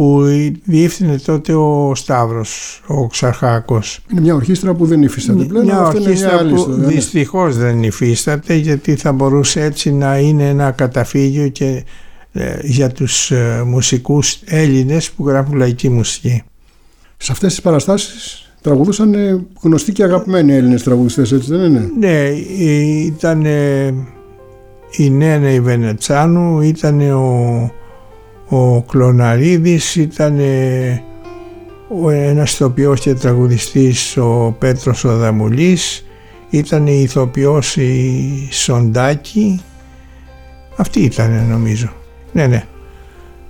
που 0.00 0.22
διεύθυνε 0.64 1.18
τότε 1.18 1.54
ο 1.54 1.92
Σταύρος, 1.94 2.82
ο 2.86 3.06
Ξαρχάκος. 3.06 4.00
Είναι 4.10 4.20
μια 4.20 4.34
ορχήστρα 4.34 4.74
που 4.74 4.86
δεν 4.86 5.02
υφίσταται 5.02 5.44
πλέον. 5.44 5.64
Μια 5.64 5.86
ορχήστρα 5.86 6.38
που 6.38 6.54
ιστορία, 6.54 6.76
ναι. 6.76 6.86
δυστυχώς 6.86 7.56
δεν 7.56 7.82
υφίσταται 7.82 8.54
γιατί 8.54 8.96
θα 8.96 9.12
μπορούσε 9.12 9.62
έτσι 9.62 9.92
να 9.92 10.18
είναι 10.18 10.48
ένα 10.48 10.70
καταφύγιο 10.70 11.48
και 11.48 11.84
ε, 12.32 12.58
για 12.62 12.88
τους 12.88 13.30
ε, 13.30 13.62
μουσικούς 13.66 14.40
Έλληνες 14.44 15.10
που 15.10 15.28
γράφουν 15.28 15.56
λαϊκή 15.56 15.88
μουσική. 15.88 16.42
Σε 17.16 17.32
αυτές 17.32 17.50
τις 17.50 17.60
παραστάσεις 17.60 18.50
τραγουδούσαν 18.60 19.14
γνωστοί 19.60 19.92
και 19.92 20.02
αγαπημένοι 20.02 20.54
Έλληνες 20.54 20.82
τραγουδιστές 20.82 21.32
έτσι 21.32 21.56
δεν 21.56 21.64
είναι; 21.64 21.90
Ναι, 21.98 22.28
ήταν 23.04 23.44
η 24.96 25.10
Νένα 25.10 25.50
η 25.50 25.60
Βενετσάνου, 25.60 26.60
ήταν 26.60 27.00
ο, 27.00 27.70
ο 28.50 28.82
Κλωναρίδης, 28.82 29.96
ήταν 29.96 30.38
ο 32.02 32.10
ένας 32.10 32.52
ηθοποιός 32.52 33.00
και 33.00 33.14
τραγουδιστής 33.14 34.16
ο 34.16 34.56
Πέτρος 34.58 35.04
ο 35.04 35.16
Δαμουλής, 35.16 36.06
ήταν 36.50 36.86
η 36.86 37.00
ηθοποιός 37.02 37.76
η 37.76 38.48
Σοντάκη, 38.50 39.60
αυτή 40.76 41.00
ήταν 41.00 41.46
νομίζω. 41.50 41.92
Ναι, 42.32 42.46
ναι. 42.46 42.64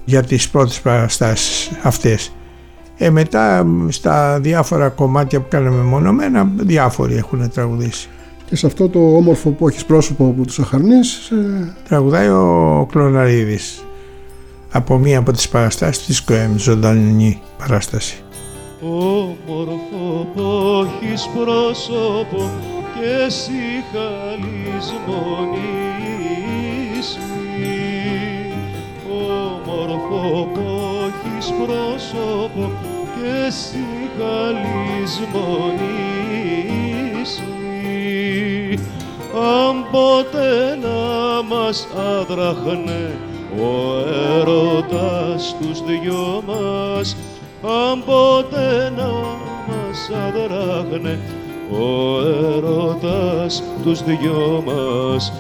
Για 0.05 0.23
τις 0.23 0.49
πρώτες 0.49 0.81
παραστάσεις 0.81 1.71
αυτές. 1.83 2.33
Ε, 2.97 3.11
μετά 3.11 3.67
στα 3.89 4.41
διάφορα 4.41 4.89
κομμάτια 4.89 5.41
που 5.41 5.47
κάναμε 5.49 5.83
μονομένα, 5.83 6.51
διάφοροι 6.57 7.17
έχουν 7.17 7.51
τραγουδήσει. 7.51 8.09
Και 8.45 8.57
σε 8.57 8.67
αυτό 8.67 8.89
το 8.89 8.99
όμορφο 9.17 9.51
που 9.51 9.69
έχεις 9.69 9.85
πρόσωπο 9.85 10.27
από 10.27 10.47
τους 10.47 10.59
Αχαρνείς... 10.59 11.31
Ε... 11.31 11.75
Τραγουδάει 11.89 12.29
ο 12.29 12.87
Κλωναρίδης 12.91 13.85
από 14.73 14.99
μία 14.99 15.19
από 15.19 15.33
τις 15.33 15.49
παραστάσεις 15.49 16.05
της 16.05 16.23
ΚΟΕΜ, 16.23 16.57
ζωντανή 16.57 17.41
παράσταση. 17.59 18.23
Όμορφο 18.83 20.27
που 20.35 20.87
έχεις 21.03 21.29
πρόσωπο 21.35 22.51
και 22.95 23.25
εσύ 23.27 23.71
όμορφο 29.11 30.49
έχεις 31.07 31.47
πρόσωπο 31.47 32.71
και 33.15 33.47
εσύ 33.47 33.87
καλής 34.19 35.21
μονής 35.33 36.11
αν 39.35 39.87
ποτέ 39.91 40.77
να 40.83 41.43
μας 41.43 41.89
άδραχνε 41.97 43.30
ο 43.59 43.99
έρωτας 44.39 45.57
τους 45.61 45.85
δυο 45.85 46.43
μας 46.47 47.17
αν 47.63 48.05
ποτέ 48.05 48.93
να 48.97 49.09
μας 49.69 50.11
άδραχνε 50.29 51.19
ο 51.71 52.21
έρωτας 52.57 53.63
τους 53.83 54.03
δυο 54.03 54.63
μας. 54.67 55.33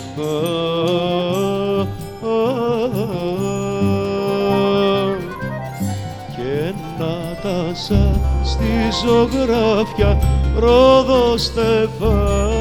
Μέσα 7.70 8.20
στη 8.44 8.66
ζωγράφια 9.04 10.18
ρόδο 10.58 11.36
στεφανωμένος 11.36 12.59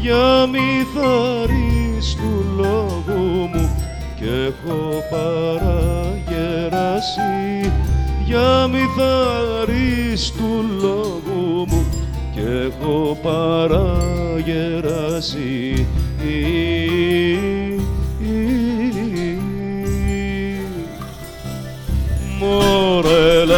για 0.02 0.48
μυθαρής 0.52 2.16
του 2.16 2.46
λόγου 2.58 3.50
μου 3.54 3.66
και 4.16 4.26
έχω 4.26 5.04
παραγεράσει. 5.12 6.02
Για 8.26 8.68
μυθαρής 8.68 10.32
του 10.32 10.66
λόγου 10.82 11.66
μου 11.68 11.86
και 12.36 12.42
έχω 12.42 13.18
παραγεράσει 13.22 15.88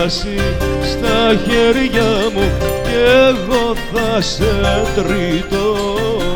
Μωρέλαση 0.05 0.39
στα 0.85 1.35
χέρια 1.45 2.09
μου 2.33 2.45
και 2.83 2.89
κι 2.89 2.95
εγώ 3.27 3.65
θα 3.93 4.21
σε 4.21 4.53
τριτώσω. 4.95 6.35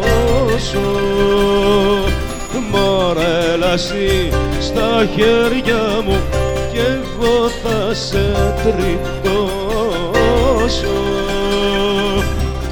Μωρέ 2.72 3.56
λασί 3.60 4.30
στα 4.60 5.08
χέρια 5.16 6.02
μου 6.06 6.18
κι 6.72 6.80
εγώ 6.80 7.50
θα 7.64 7.94
σε 7.94 8.26
τριτώσω. 8.64 10.08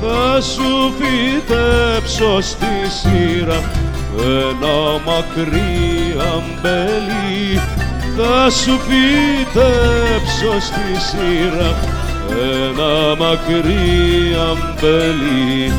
Θα 0.01 0.41
σου 0.41 0.93
φυτέψω 0.97 2.41
στη 2.41 2.75
σειρά 3.01 3.61
ένα 4.17 4.77
μακρύ 5.05 6.15
αμπέλι 6.19 7.61
θα 8.17 8.49
σου 8.49 8.79
φυτέψω 8.87 10.59
στη 10.59 11.01
σειρά 11.07 11.75
ένα 12.31 13.15
μακρύ 13.15 14.35
αμπέλι 14.49 15.73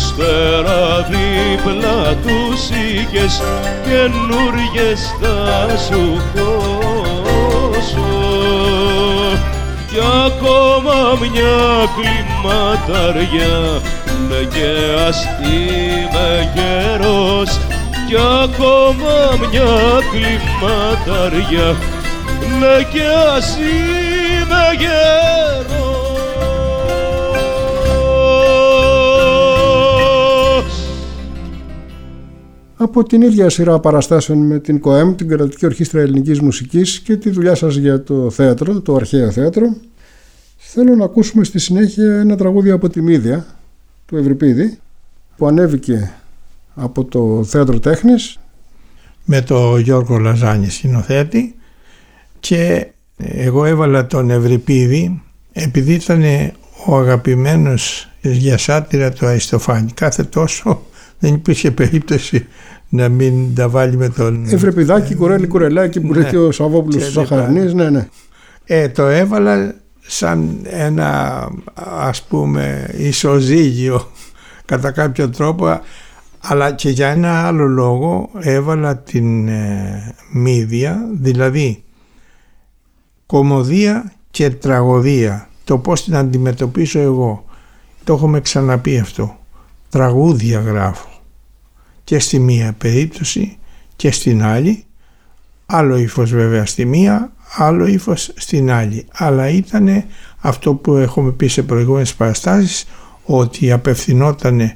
ύστερα 0.00 1.06
δίπλα 1.10 2.16
τους 2.22 2.62
είχες 2.68 3.42
καινούριες 3.84 5.00
θα 5.20 5.76
σου 5.76 6.22
χώσω 6.32 7.50
κι 9.90 9.98
ακόμα 10.26 11.18
μια 11.20 11.60
κλιματαριά 11.96 13.58
ναι 14.28 14.42
και 14.54 14.70
ας 15.08 15.18
είμαι 15.40 16.52
γερός. 16.54 17.58
Κι 18.08 18.16
ακόμα 18.42 19.16
μια 19.38 19.74
κλιματαριά 20.10 21.76
ναι 22.58 22.82
κι 22.92 23.02
ας 23.36 23.56
είμαι 23.56 24.64
γέρος 24.78 25.39
Από 32.82 33.04
την 33.04 33.22
ίδια 33.22 33.48
σειρά 33.48 33.78
παραστάσεων 33.78 34.46
με 34.46 34.58
την 34.58 34.80
ΚΟΕΜ, 34.80 35.14
την 35.14 35.28
Κρατική 35.28 35.66
Ορχήστρα 35.66 36.00
Ελληνικής 36.00 36.40
Μουσικής 36.40 37.00
και 37.00 37.16
τη 37.16 37.30
δουλειά 37.30 37.54
σας 37.54 37.74
για 37.74 38.02
το 38.02 38.30
θέατρο, 38.30 38.80
το 38.80 38.94
αρχαίο 38.94 39.30
θέατρο, 39.30 39.76
θέλω 40.56 40.94
να 40.94 41.04
ακούσουμε 41.04 41.44
στη 41.44 41.58
συνέχεια 41.58 42.18
ένα 42.20 42.36
τραγούδι 42.36 42.70
από 42.70 42.88
τη 42.88 43.02
Μύδια 43.02 43.46
του 44.06 44.16
Ευρυπίδη 44.16 44.78
που 45.36 45.46
ανέβηκε 45.46 46.12
από 46.74 47.04
το 47.04 47.44
Θέατρο 47.44 47.78
Τέχνης 47.78 48.38
με 49.24 49.40
το 49.42 49.78
Γιώργο 49.78 50.18
Λαζάνη 50.18 50.70
σκηνοθέτη 50.70 51.54
και 52.40 52.86
εγώ 53.16 53.64
έβαλα 53.64 54.06
τον 54.06 54.30
Ευρυπίδη 54.30 55.22
επειδή 55.52 55.92
ήταν 55.92 56.22
ο 56.86 56.96
αγαπημένος 56.96 58.10
για 58.20 58.58
σάτυρα 58.58 59.12
του 59.12 59.26
Αριστοφάνη. 59.26 59.90
Κάθε 59.92 60.24
τόσο 60.24 60.82
δεν 61.20 61.34
υπήρχε 61.34 61.70
περίπτωση 61.70 62.46
να 62.88 63.08
μην 63.08 63.54
τα 63.54 63.68
βάλει 63.68 63.96
με 63.96 64.08
τον... 64.08 64.44
Ευρυπηδάκι, 64.50 65.14
κουρέλι, 65.14 65.46
κουρελάκι 65.46 66.00
που 66.00 66.12
Ναι. 66.12 66.20
λέει 66.20 66.30
και 66.30 66.38
ο 66.38 66.52
Σαββόπουλος 66.52 66.96
Και 67.02 67.04
του 67.06 67.12
Σαχαρνής, 67.12 67.74
ναι, 67.74 67.90
ναι. 67.90 68.08
Ε, 68.64 68.88
το 68.88 69.02
έβαλα 69.02 69.74
σαν 70.00 70.58
ένα 70.62 71.48
ας 71.98 72.22
πούμε 72.22 72.90
ισοζύγιο 72.98 74.10
κατά 74.64 74.90
κάποιο 74.90 75.30
τρόπο 75.30 75.80
αλλά 76.40 76.72
και 76.72 76.90
για 76.90 77.08
ένα 77.08 77.46
άλλο 77.46 77.66
λόγο 77.66 78.30
έβαλα 78.38 78.96
την 78.96 79.48
ε, 79.48 80.14
μύδια 80.32 81.08
δηλαδή 81.12 81.82
κομμωδία 83.26 84.12
και 84.30 84.50
τραγωδία. 84.50 85.48
Το 85.64 85.78
πώς 85.78 86.04
την 86.04 86.16
αντιμετωπίσω 86.16 86.98
εγώ. 86.98 87.44
Το 88.04 88.12
έχουμε 88.12 88.40
ξαναπεί 88.40 88.98
αυτό. 88.98 89.38
Τραγούδια 89.88 90.60
γράφω 90.60 91.08
και 92.10 92.18
στη 92.18 92.38
μία 92.38 92.74
περίπτωση 92.78 93.58
και 93.96 94.10
στην 94.10 94.42
άλλη. 94.42 94.84
Άλλο 95.66 95.96
ύφος 95.96 96.30
βέβαια 96.30 96.66
στη 96.66 96.84
μία 96.84 97.32
άλλο 97.56 97.86
ύφος 97.86 98.32
στην 98.36 98.70
άλλη. 98.70 99.06
Αλλά 99.12 99.48
ήταν 99.48 100.04
αυτό 100.38 100.74
που 100.74 100.96
έχουμε 100.96 101.30
πει 101.30 101.46
σε 101.46 101.62
προηγούμενες 101.62 102.14
παραστάσεις 102.14 102.86
ότι 103.24 103.72
απευθυνόταν 103.72 104.72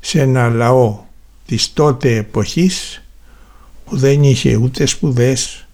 σε 0.00 0.20
ένα 0.20 0.48
λαό 0.48 1.04
της 1.46 1.72
τότε 1.72 2.16
εποχής 2.16 3.04
που 3.84 3.96
δεν 3.96 4.22
είχε 4.22 4.56
ούτε 4.56 4.86
σπουδές 4.86 5.66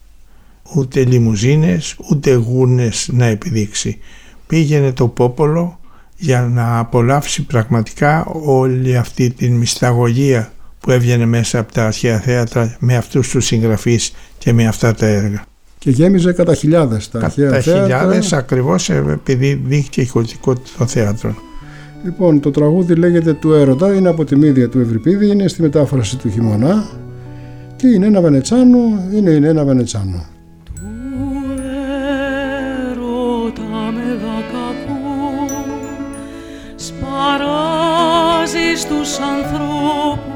ούτε 0.74 1.04
λιμουζίνες 1.04 1.96
ούτε 2.10 2.34
γούνες 2.34 3.08
να 3.12 3.26
επιδείξει. 3.26 3.98
Πήγαινε 4.46 4.92
το 4.92 5.08
πόπολο 5.08 5.80
για 6.16 6.40
να 6.40 6.78
απολαύσει 6.78 7.42
πραγματικά 7.42 8.24
όλη 8.44 8.96
αυτή 8.96 9.30
την 9.30 9.56
μυσταγωγία 9.56 10.52
που 10.80 10.90
έβγαινε 10.90 11.26
μέσα 11.26 11.58
από 11.58 11.72
τα 11.72 11.86
αρχαία 11.86 12.18
θέατρα 12.20 12.76
με 12.80 12.96
αυτούς 12.96 13.28
τους 13.28 13.44
συγγραφείς 13.46 14.12
και 14.38 14.52
με 14.52 14.66
αυτά 14.66 14.94
τα 14.94 15.06
έργα. 15.06 15.44
Και 15.78 15.90
γέμιζε 15.90 16.32
κατά 16.32 16.54
χιλιάδες 16.54 17.10
τα 17.10 17.18
αρχαία 17.22 17.50
Τα 17.50 17.60
θέατρα. 17.60 17.82
χιλιάδες 17.82 18.32
ακριβώς 18.32 18.90
ε, 18.90 19.04
επειδή 19.12 19.62
δείχτηκε 19.64 20.00
η 20.00 20.06
χωρητικότητα 20.06 20.70
των 20.78 20.86
θέατρων. 20.86 21.36
Λοιπόν, 22.04 22.40
το 22.40 22.50
τραγούδι 22.50 22.94
λέγεται 22.94 23.32
του 23.32 23.52
έρωτα, 23.52 23.94
είναι 23.94 24.08
από 24.08 24.24
τη 24.24 24.36
μύδια 24.36 24.68
του 24.68 24.80
Ευρυπίδη, 24.80 25.26
είναι 25.26 25.48
στη 25.48 25.62
μετάφραση 25.62 26.16
του 26.16 26.30
χειμωνά 26.30 26.90
και 27.76 27.86
είναι 27.86 28.06
ένα 28.06 28.20
Βενετσάνο, 28.20 28.78
είναι, 29.14 29.30
είναι 29.30 29.48
ένα 29.48 29.64
Βενετσάνο. 29.64 30.24
έρωτα 32.90 33.92
μεγακακό 33.92 35.46
σπαράζει 36.76 38.74
στους 38.76 39.18
ανθρώπους 39.18 40.29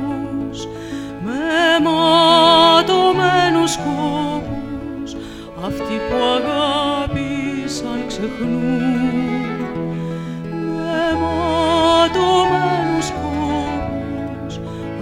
με 1.78 1.80
ματωμένους 1.88 3.70
σκόπους 3.72 5.10
αυτοί 5.66 5.96
που 6.08 6.16
αγάπησαν 6.36 7.98
ξεχνούν. 8.06 9.50
Με 10.50 11.04
ματωμένους 11.22 13.06
σκόπους 13.06 14.54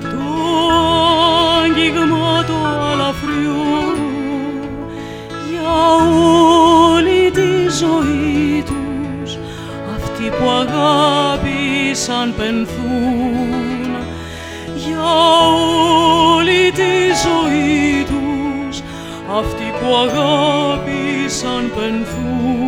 το 0.00 0.22
άγγιγμα 1.62 2.44
το 2.44 2.58
αλαφριό 2.92 3.96
για 5.50 5.76
όλη 6.94 7.30
τη 7.30 7.50
ζωή 7.78 8.62
τους 8.66 9.38
αυτοί 9.96 10.28
που 10.28 10.50
αγάπησαν 10.50 12.34
πενθούν 12.36 13.90
για 14.76 15.02
όλη 16.36 16.72
τη 16.72 16.92
ζωή 17.24 18.04
τους 18.04 18.82
αυτοί 19.38 19.72
που 19.80 19.96
αγάπησαν 19.96 21.72
πενθούν 21.76 22.65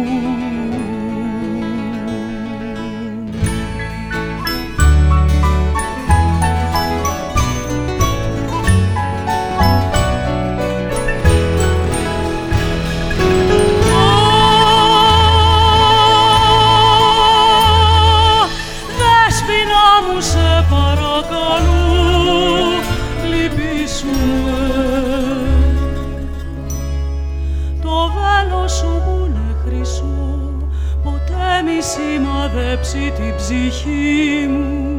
σημαδέψει 32.89 33.22
την 33.22 33.36
ψυχή 33.36 34.47
μου. 34.49 34.99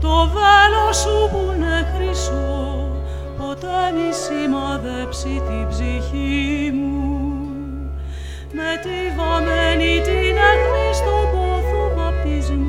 Το 0.00 0.30
βέλος 0.32 0.96
σου 0.96 1.28
που 1.30 1.52
είναι 1.56 1.92
χρυσό 1.94 2.88
ποτέ 3.38 3.80
μη 3.94 4.12
σημαδέψει 4.12 5.42
την 5.46 5.68
ψυχή 5.68 6.72
μου. 6.74 7.02
Με 8.52 8.70
τη 8.82 8.98
βαμμένη 9.16 10.00
την 10.00 10.36
αιχμή 10.48 10.88
στον 10.94 11.24
πόθο 11.32 11.92
βαπτισμένη. 11.96 12.64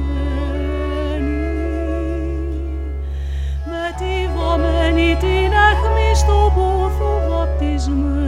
Με 3.66 3.86
τη 4.00 4.14
βαμμένη 4.36 5.16
την 5.20 5.52
αιχμή 5.68 6.16
στον 6.16 6.54
πόθο 6.56 7.12
βαπτισμένη 7.30 8.25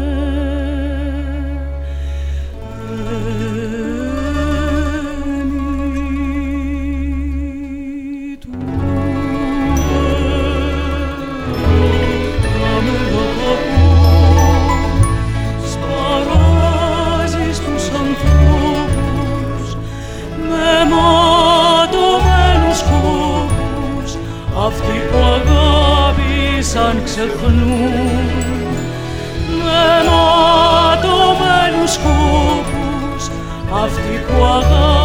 σκόπους 33.68 33.82
αυτοί 33.82 34.18
που 34.28 34.44
αγάπησαν 34.44 34.58
πενθούν 34.68 34.97